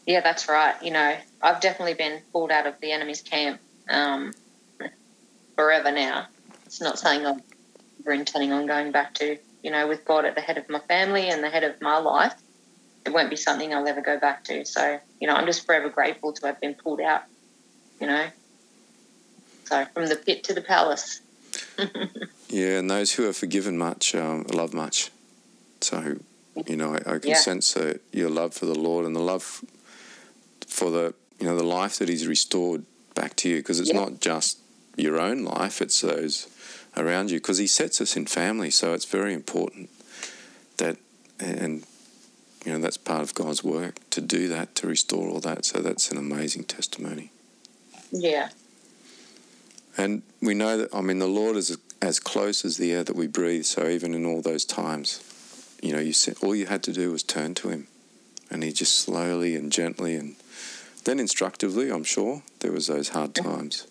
Yeah, 0.09 0.23
that's 0.23 0.49
right. 0.49 0.75
You 0.83 0.91
know, 0.91 1.17
I've 1.43 1.61
definitely 1.61 1.95
been 1.95 2.23
pulled 2.33 2.51
out 2.51 2.67
of 2.67 2.81
the 2.81 2.91
enemy's 2.93 3.21
camp 3.21 3.61
um, 3.89 4.33
forever 5.55 5.93
now 5.93 6.27
it's 6.69 6.83
not 6.83 6.99
something 6.99 7.27
I'm 7.27 7.43
ever 8.01 8.13
intending 8.13 8.53
on 8.53 8.67
going 8.67 8.93
back 8.93 9.15
to. 9.15 9.39
You 9.63 9.71
know, 9.71 9.89
with 9.89 10.05
God 10.05 10.27
at 10.27 10.35
the 10.35 10.41
head 10.43 10.59
of 10.59 10.69
my 10.69 10.81
family 10.81 11.31
and 11.31 11.43
the 11.43 11.49
head 11.49 11.65
of 11.65 11.81
my 11.81 11.97
life, 11.97 12.35
it 13.07 13.13
won't 13.13 13.31
be 13.31 13.37
something 13.37 13.73
I'll 13.73 13.89
ever 13.89 14.03
go 14.03 14.21
back 14.21 14.45
to. 14.45 14.67
So, 14.67 15.01
you 15.19 15.27
know, 15.27 15.35
I'm 15.35 15.47
just 15.47 15.65
forever 15.65 15.89
grateful 15.89 16.35
to 16.35 16.47
have 16.47 16.61
been 16.61 16.75
pulled 16.75 17.01
out, 17.01 17.23
you 18.01 18.07
know. 18.07 18.27
So, 19.65 19.87
from 19.95 20.09
the 20.09 20.17
pit 20.17 20.45
to 20.45 20.55
the 20.55 20.61
palace. 20.61 21.21
yeah, 22.49 22.79
and 22.79 22.91
those 22.91 23.13
who 23.13 23.27
are 23.29 23.33
forgiven 23.33 23.79
much 23.79 24.15
um, 24.15 24.45
love 24.53 24.75
much. 24.75 25.11
So, 25.81 26.19
you 26.67 26.77
know, 26.77 26.95
I, 26.95 27.15
I 27.15 27.19
can 27.19 27.31
yeah. 27.31 27.41
sense 27.41 27.77
uh, 27.77 27.95
your 28.13 28.29
love 28.29 28.53
for 28.53 28.67
the 28.67 28.79
Lord 28.79 29.07
and 29.07 29.17
the 29.17 29.21
love 29.21 29.65
for 30.69 30.91
the, 30.91 31.15
you 31.41 31.47
know, 31.47 31.57
the 31.57 31.65
life 31.65 31.99
that 31.99 32.09
He's 32.09 32.27
restored 32.27 32.85
back 33.15 33.35
to 33.37 33.49
you 33.49 33.57
because 33.57 33.81
it's 33.81 33.91
Yeah. 33.91 34.01
not 34.01 34.21
just 34.21 34.59
your 34.97 35.19
own 35.19 35.45
life, 35.45 35.81
it's 35.83 36.01
those 36.01 36.47
around 36.97 37.31
you 37.31 37.39
because 37.39 37.59
he 37.59 37.67
sets 37.67 38.01
us 38.01 38.17
in 38.17 38.27
family. 38.27 38.71
So 38.71 38.93
it's 38.93 39.05
very 39.05 39.33
important 39.33 39.89
that, 40.79 40.97
and 41.39 41.85
you 42.65 42.73
know, 42.73 42.79
that's 42.79 42.97
part 42.97 43.23
of 43.23 43.35
God's 43.35 43.63
work 43.63 43.99
to 44.11 44.21
do 44.21 44.49
that, 44.49 44.75
to 44.77 44.87
restore 44.87 45.29
all 45.29 45.41
that. 45.41 45.65
So 45.65 45.81
that's 45.81 46.11
an 46.11 46.19
amazing 46.19 46.65
testimony. 46.65 47.31
Yeah. 48.11 48.51
And 49.97 50.23
we 50.41 50.55
know 50.55 50.77
that, 50.79 50.95
I 50.95 51.01
mean, 51.01 51.19
the 51.19 51.27
Lord 51.27 51.57
is 51.57 51.77
as 52.01 52.21
close 52.21 52.65
as 52.65 52.77
the 52.77 52.93
air 52.93 53.05
that 53.05 53.17
we 53.17 53.27
breathe. 53.27 53.65
So 53.65 53.89
even 53.89 54.15
in 54.15 54.25
all 54.25 54.43
those 54.43 54.65
times, 54.65 55.23
you 55.83 55.93
know, 55.93 56.01
you 56.01 56.13
said 56.13 56.37
all 56.43 56.55
you 56.55 56.67
had 56.67 56.83
to 56.85 56.93
do 56.93 57.11
was 57.13 57.23
turn 57.23 57.55
to 57.57 57.69
Him, 57.69 57.87
and 58.51 58.63
He 58.63 58.73
just 58.73 58.99
slowly 58.99 59.55
and 59.57 59.73
gently 59.73 60.15
and 60.15 60.37
then 61.09 61.19
instructively, 61.19 61.91
I'm 61.91 62.05
sure 62.05 62.43
there 62.61 62.71
was 62.71 62.89
those 62.89 63.09
hard 63.09 63.35
times 63.35 63.87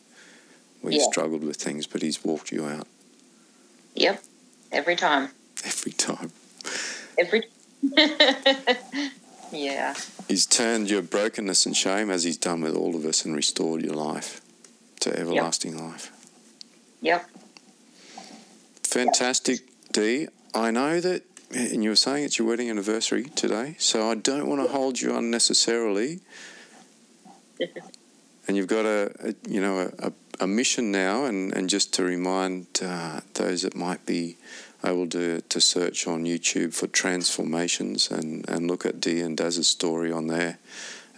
where 0.81 0.93
you 0.93 1.01
struggled 1.01 1.43
with 1.43 1.55
things, 1.57 1.87
but 1.87 2.03
He's 2.03 2.23
walked 2.23 2.51
you 2.51 2.65
out 2.65 2.87
Yep. 3.95 4.23
Every 4.71 4.95
time. 4.95 5.29
every 5.65 5.93
time. 5.93 6.31
Every. 7.17 7.43
yeah. 9.51 9.95
He's 10.27 10.45
turned 10.45 10.91
your 10.91 11.01
brokenness 11.01 11.65
and 11.65 11.75
shame, 11.75 12.11
as 12.11 12.23
He's 12.23 12.37
done 12.37 12.61
with 12.61 12.75
all 12.75 12.95
of 12.95 13.03
us, 13.05 13.25
and 13.25 13.35
restored 13.35 13.81
your 13.81 13.95
life 13.95 14.39
to 14.99 15.17
everlasting 15.17 15.75
life. 15.75 16.11
Yep. 17.01 17.27
Fantastic, 18.83 19.61
Dee. 19.91 20.27
I 20.53 20.69
know 20.69 20.99
that, 20.99 21.23
and 21.51 21.83
you 21.83 21.89
were 21.89 21.95
saying 21.95 22.25
it's 22.25 22.37
your 22.37 22.47
wedding 22.47 22.69
anniversary 22.69 23.23
today, 23.23 23.75
so 23.79 24.11
I 24.11 24.13
don't 24.13 24.47
want 24.47 24.61
to 24.61 24.71
hold 24.71 25.01
you 25.01 25.15
unnecessarily. 25.15 26.19
And 28.47 28.55
you've 28.55 28.67
got 28.67 28.85
a, 28.85 29.11
a 29.19 29.35
you 29.45 29.59
know, 29.59 29.91
a, 29.99 30.13
a, 30.39 30.47
mission 30.47 30.89
now, 30.89 31.25
and, 31.25 31.53
and 31.53 31.69
just 31.69 31.93
to 31.95 32.03
remind 32.03 32.67
uh, 32.81 33.19
those 33.33 33.63
that 33.63 33.75
might 33.75 34.05
be 34.05 34.37
able 34.85 35.09
to, 35.09 35.41
to 35.41 35.59
search 35.59 36.07
on 36.07 36.23
YouTube 36.23 36.73
for 36.73 36.87
transformations 36.87 38.09
and, 38.09 38.47
and 38.49 38.69
look 38.69 38.85
at 38.85 39.01
Dee 39.01 39.19
and 39.19 39.35
Daz's 39.35 39.67
story 39.67 40.13
on 40.13 40.27
there 40.27 40.59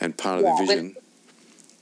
and 0.02 0.18
part 0.18 0.40
of 0.40 0.46
Yeah, 0.46 0.56
the 0.56 0.62
with- 0.62 0.70
vision. 0.70 0.96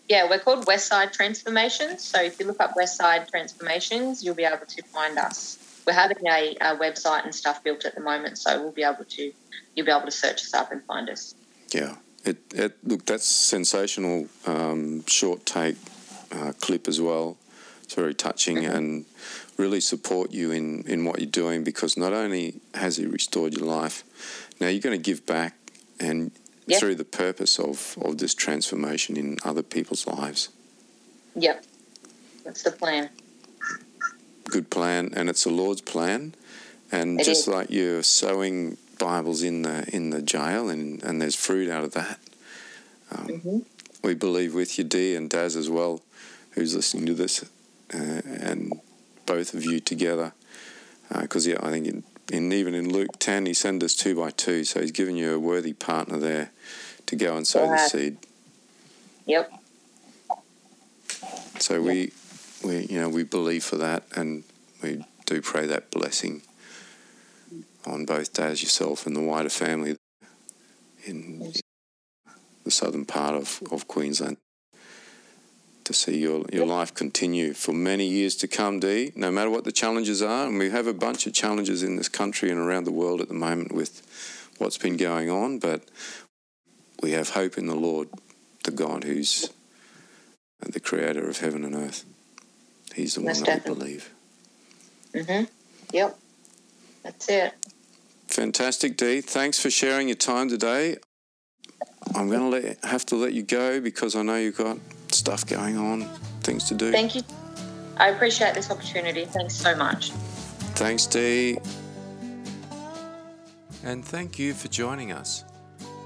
Yeah, 0.09 0.29
we're 0.29 0.39
called 0.39 0.65
Westside 0.65 1.11
Transformations. 1.11 2.01
So 2.01 2.21
if 2.21 2.39
you 2.39 2.45
look 2.45 2.61
up 2.61 2.75
Westside 2.75 3.29
Transformations, 3.29 4.23
you'll 4.23 4.35
be 4.35 4.45
able 4.45 4.65
to 4.65 4.83
find 4.83 5.17
us. 5.17 5.59
We're 5.85 5.93
having 5.93 6.17
a, 6.25 6.55
a 6.61 6.77
website 6.77 7.25
and 7.25 7.35
stuff 7.35 7.61
built 7.63 7.83
at 7.83 7.93
the 7.95 8.01
moment, 8.01 8.37
so 8.37 8.61
we'll 8.61 8.71
be 8.71 8.83
able 8.83 9.03
to 9.03 9.33
you'll 9.75 9.85
be 9.85 9.91
able 9.91 10.05
to 10.05 10.11
search 10.11 10.43
us 10.43 10.53
up 10.53 10.71
and 10.71 10.81
find 10.85 11.09
us. 11.09 11.35
Yeah, 11.73 11.95
it, 12.27 12.37
it 12.53 12.77
look 12.83 13.05
that's 13.05 13.25
sensational 13.25 14.27
um, 14.45 15.05
short 15.07 15.45
take 15.45 15.77
uh, 16.31 16.53
clip 16.59 16.87
as 16.87 16.99
well. 17.01 17.37
It's 17.83 17.93
very 17.93 18.13
touching 18.13 18.65
and 18.65 19.05
really 19.57 19.79
support 19.79 20.31
you 20.31 20.51
in, 20.51 20.83
in 20.83 21.05
what 21.05 21.19
you're 21.19 21.29
doing 21.29 21.63
because 21.63 21.95
not 21.97 22.11
only 22.13 22.55
has 22.73 22.97
he 22.97 23.05
restored 23.05 23.55
your 23.57 23.65
life, 23.65 24.03
now 24.59 24.67
you're 24.67 24.81
going 24.81 24.97
to 25.01 25.01
give 25.11 25.25
back 25.25 25.53
and 25.99 26.31
Yeah. 26.67 26.79
through 26.79 26.95
the 26.95 27.05
purpose 27.05 27.57
of, 27.59 27.97
of 28.01 28.17
this 28.17 28.35
transformation 28.35 29.15
in 29.15 29.37
other 29.45 29.63
people's 29.63 30.05
lives. 30.05 30.49
Yep. 31.35 31.63
That's 32.43 32.61
the 32.63 32.71
plan. 32.71 33.09
Good 34.45 34.69
plan, 34.69 35.13
and 35.15 35.29
it's 35.29 35.43
the 35.45 35.49
Lord's 35.51 35.81
plan. 35.81 36.35
And 36.91 37.19
It 37.21 37.25
just 37.25 37.47
is. 37.47 37.53
like 37.55 37.69
you're 37.69 38.03
sowing 38.03 38.77
Bibles 38.97 39.41
in 39.43 39.61
the 39.61 39.87
in 39.93 40.09
the 40.09 40.21
jail, 40.21 40.69
and, 40.69 41.03
and 41.03 41.21
there's 41.21 41.35
fruit 41.35 41.69
out 41.69 41.83
of 41.83 41.93
that. 41.93 42.19
Um, 43.11 43.27
Mhm. 43.27 43.65
we 44.03 44.13
believe 44.13 44.53
with 44.53 44.77
you, 44.77 44.83
Dee 44.83 45.15
and 45.15 45.29
Daz 45.29 45.55
as 45.55 45.69
well, 45.69 46.01
who's 46.51 46.75
listening 46.75 47.05
to 47.05 47.13
this, 47.13 47.43
uh, 47.93 48.21
and 48.25 48.79
both 49.25 49.53
of 49.53 49.63
you 49.63 49.79
together. 49.79 50.33
Because 51.21 51.47
yeah, 51.47 51.57
I 51.61 51.69
think 51.69 51.87
in, 51.87 52.03
in 52.31 52.51
even 52.51 52.73
in 52.73 52.91
Luke 52.91 53.17
ten, 53.19 53.45
he 53.45 53.53
sent 53.53 53.81
us 53.83 53.95
two 53.95 54.15
by 54.15 54.31
two, 54.31 54.63
so 54.63 54.81
he's 54.81 54.91
given 54.91 55.15
you 55.15 55.33
a 55.33 55.39
worthy 55.39 55.73
partner 55.73 56.17
there 56.17 56.51
to 57.05 57.15
go 57.15 57.37
and 57.37 57.47
sow 57.47 57.67
the 57.67 57.77
seed. 57.77 58.17
Yep. 59.25 59.51
So 61.59 61.81
we, 61.81 62.11
we, 62.63 62.85
you 62.85 62.99
know, 62.99 63.09
we 63.09 63.23
believe 63.23 63.63
for 63.63 63.77
that, 63.77 64.03
and 64.15 64.43
we 64.83 65.03
do 65.25 65.41
pray 65.41 65.65
that 65.67 65.89
blessing 65.91 66.41
on 67.85 68.05
both 68.05 68.33
Daz, 68.33 68.61
yourself, 68.61 69.05
and 69.05 69.15
the 69.15 69.21
wider 69.21 69.49
family 69.49 69.95
in 71.05 71.53
the 72.63 72.71
southern 72.71 73.05
part 73.05 73.35
of, 73.35 73.61
of 73.71 73.87
Queensland. 73.87 74.37
To 75.85 75.93
see 75.93 76.17
your, 76.17 76.43
your 76.51 76.65
life 76.65 76.93
continue 76.93 77.53
for 77.53 77.71
many 77.71 78.05
years 78.05 78.35
to 78.37 78.47
come, 78.49 78.81
Dee, 78.81 79.13
no 79.15 79.31
matter 79.31 79.49
what 79.49 79.63
the 79.63 79.71
challenges 79.71 80.21
are. 80.21 80.47
And 80.47 80.59
we 80.59 80.69
have 80.69 80.85
a 80.85 80.93
bunch 80.93 81.25
of 81.27 81.33
challenges 81.33 81.81
in 81.81 81.95
this 81.95 82.09
country 82.09 82.49
and 82.51 82.59
around 82.59 82.83
the 82.83 82.91
world 82.91 83.21
at 83.21 83.29
the 83.29 83.33
moment 83.33 83.71
with 83.71 84.01
what's 84.57 84.77
been 84.77 84.97
going 84.97 85.29
on, 85.29 85.59
but 85.59 85.83
we 87.01 87.11
have 87.11 87.29
hope 87.29 87.57
in 87.57 87.67
the 87.67 87.75
Lord, 87.75 88.09
the 88.65 88.71
God 88.71 89.05
who's 89.05 89.49
the 90.59 90.79
creator 90.81 91.29
of 91.29 91.37
heaven 91.39 91.63
and 91.63 91.73
earth. 91.75 92.03
He's 92.93 93.15
the 93.15 93.21
Most 93.21 93.37
one 93.37 93.43
that 93.45 93.51
we 93.51 93.59
definitely. 93.59 94.01
believe. 95.13 95.27
Mhm. 95.27 95.49
Yep. 95.93 96.19
That's 97.03 97.29
it. 97.29 97.53
Fantastic, 98.37 98.97
Dee. 98.97 99.21
Thanks 99.21 99.59
for 99.59 99.71
sharing 99.71 100.09
your 100.09 100.15
time 100.15 100.47
today. 100.47 100.97
I'm 102.13 102.29
going 102.29 102.39
to 102.39 102.49
let 102.49 102.85
have 102.85 103.03
to 103.07 103.15
let 103.15 103.33
you 103.33 103.41
go 103.41 103.81
because 103.81 104.15
I 104.15 104.21
know 104.21 104.35
you've 104.35 104.57
got 104.57 104.77
stuff 105.11 105.43
going 105.47 105.75
on, 105.75 106.07
things 106.41 106.65
to 106.65 106.75
do. 106.75 106.91
Thank 106.91 107.15
you. 107.15 107.23
I 107.97 108.09
appreciate 108.09 108.53
this 108.53 108.69
opportunity. 108.69 109.25
Thanks 109.25 109.55
so 109.55 109.75
much. 109.75 110.11
Thanks, 110.77 111.07
Dee. 111.07 111.57
And 113.83 114.05
thank 114.05 114.37
you 114.37 114.53
for 114.53 114.67
joining 114.67 115.11
us. 115.11 115.43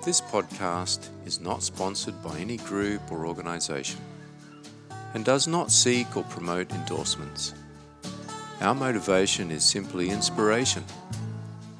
This 0.06 0.22
podcast 0.22 1.10
is 1.26 1.42
not 1.42 1.64
sponsored 1.64 2.24
by 2.24 2.40
any 2.40 2.56
group 2.56 3.12
or 3.12 3.26
organisation 3.26 4.00
and 5.16 5.26
does 5.26 5.50
not 5.50 5.70
seek 5.70 6.16
or 6.16 6.24
promote 6.24 6.72
endorsements. 6.72 7.54
Our 8.62 8.74
motivation 8.74 9.52
is 9.52 9.66
simply 9.66 10.12
inspiration, 10.12 10.86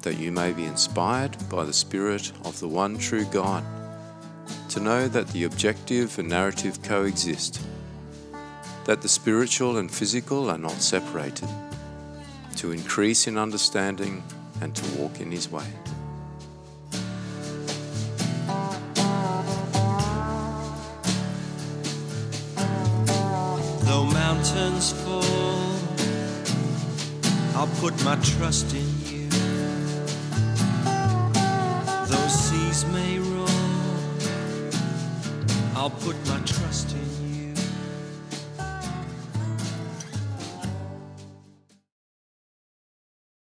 that 0.02 0.18
you 0.18 0.32
may 0.32 0.52
be 0.52 0.64
inspired 0.64 1.36
by 1.48 1.64
the 1.64 1.72
Spirit 1.72 2.32
of 2.44 2.58
the 2.60 2.68
one 2.68 2.98
true 2.98 3.24
God, 3.26 3.64
to 4.68 4.80
know 4.80 5.08
that 5.08 5.28
the 5.28 5.44
objective 5.44 6.18
and 6.18 6.28
narrative 6.28 6.82
coexist, 6.82 7.60
that 8.84 9.00
the 9.00 9.08
spiritual 9.08 9.78
and 9.78 9.90
physical 9.90 10.50
are 10.50 10.58
not 10.58 10.72
separated 10.72 11.48
to 12.56 12.72
increase 12.72 13.26
in 13.26 13.38
understanding 13.38 14.22
and 14.60 14.74
to 14.74 14.84
walk 14.96 15.20
in 15.20 15.30
his 15.30 15.50
way. 15.50 15.66
Though 23.84 24.04
mountains 24.04 24.92
fall, 25.04 25.76
I'll 27.54 27.70
put 27.80 28.04
my 28.04 28.16
trust 28.16 28.74
in 28.74 28.91
I'll 35.82 35.90
put 35.90 36.14
my 36.28 36.38
trust 36.46 36.92
in 36.92 37.00
you. 37.00 37.21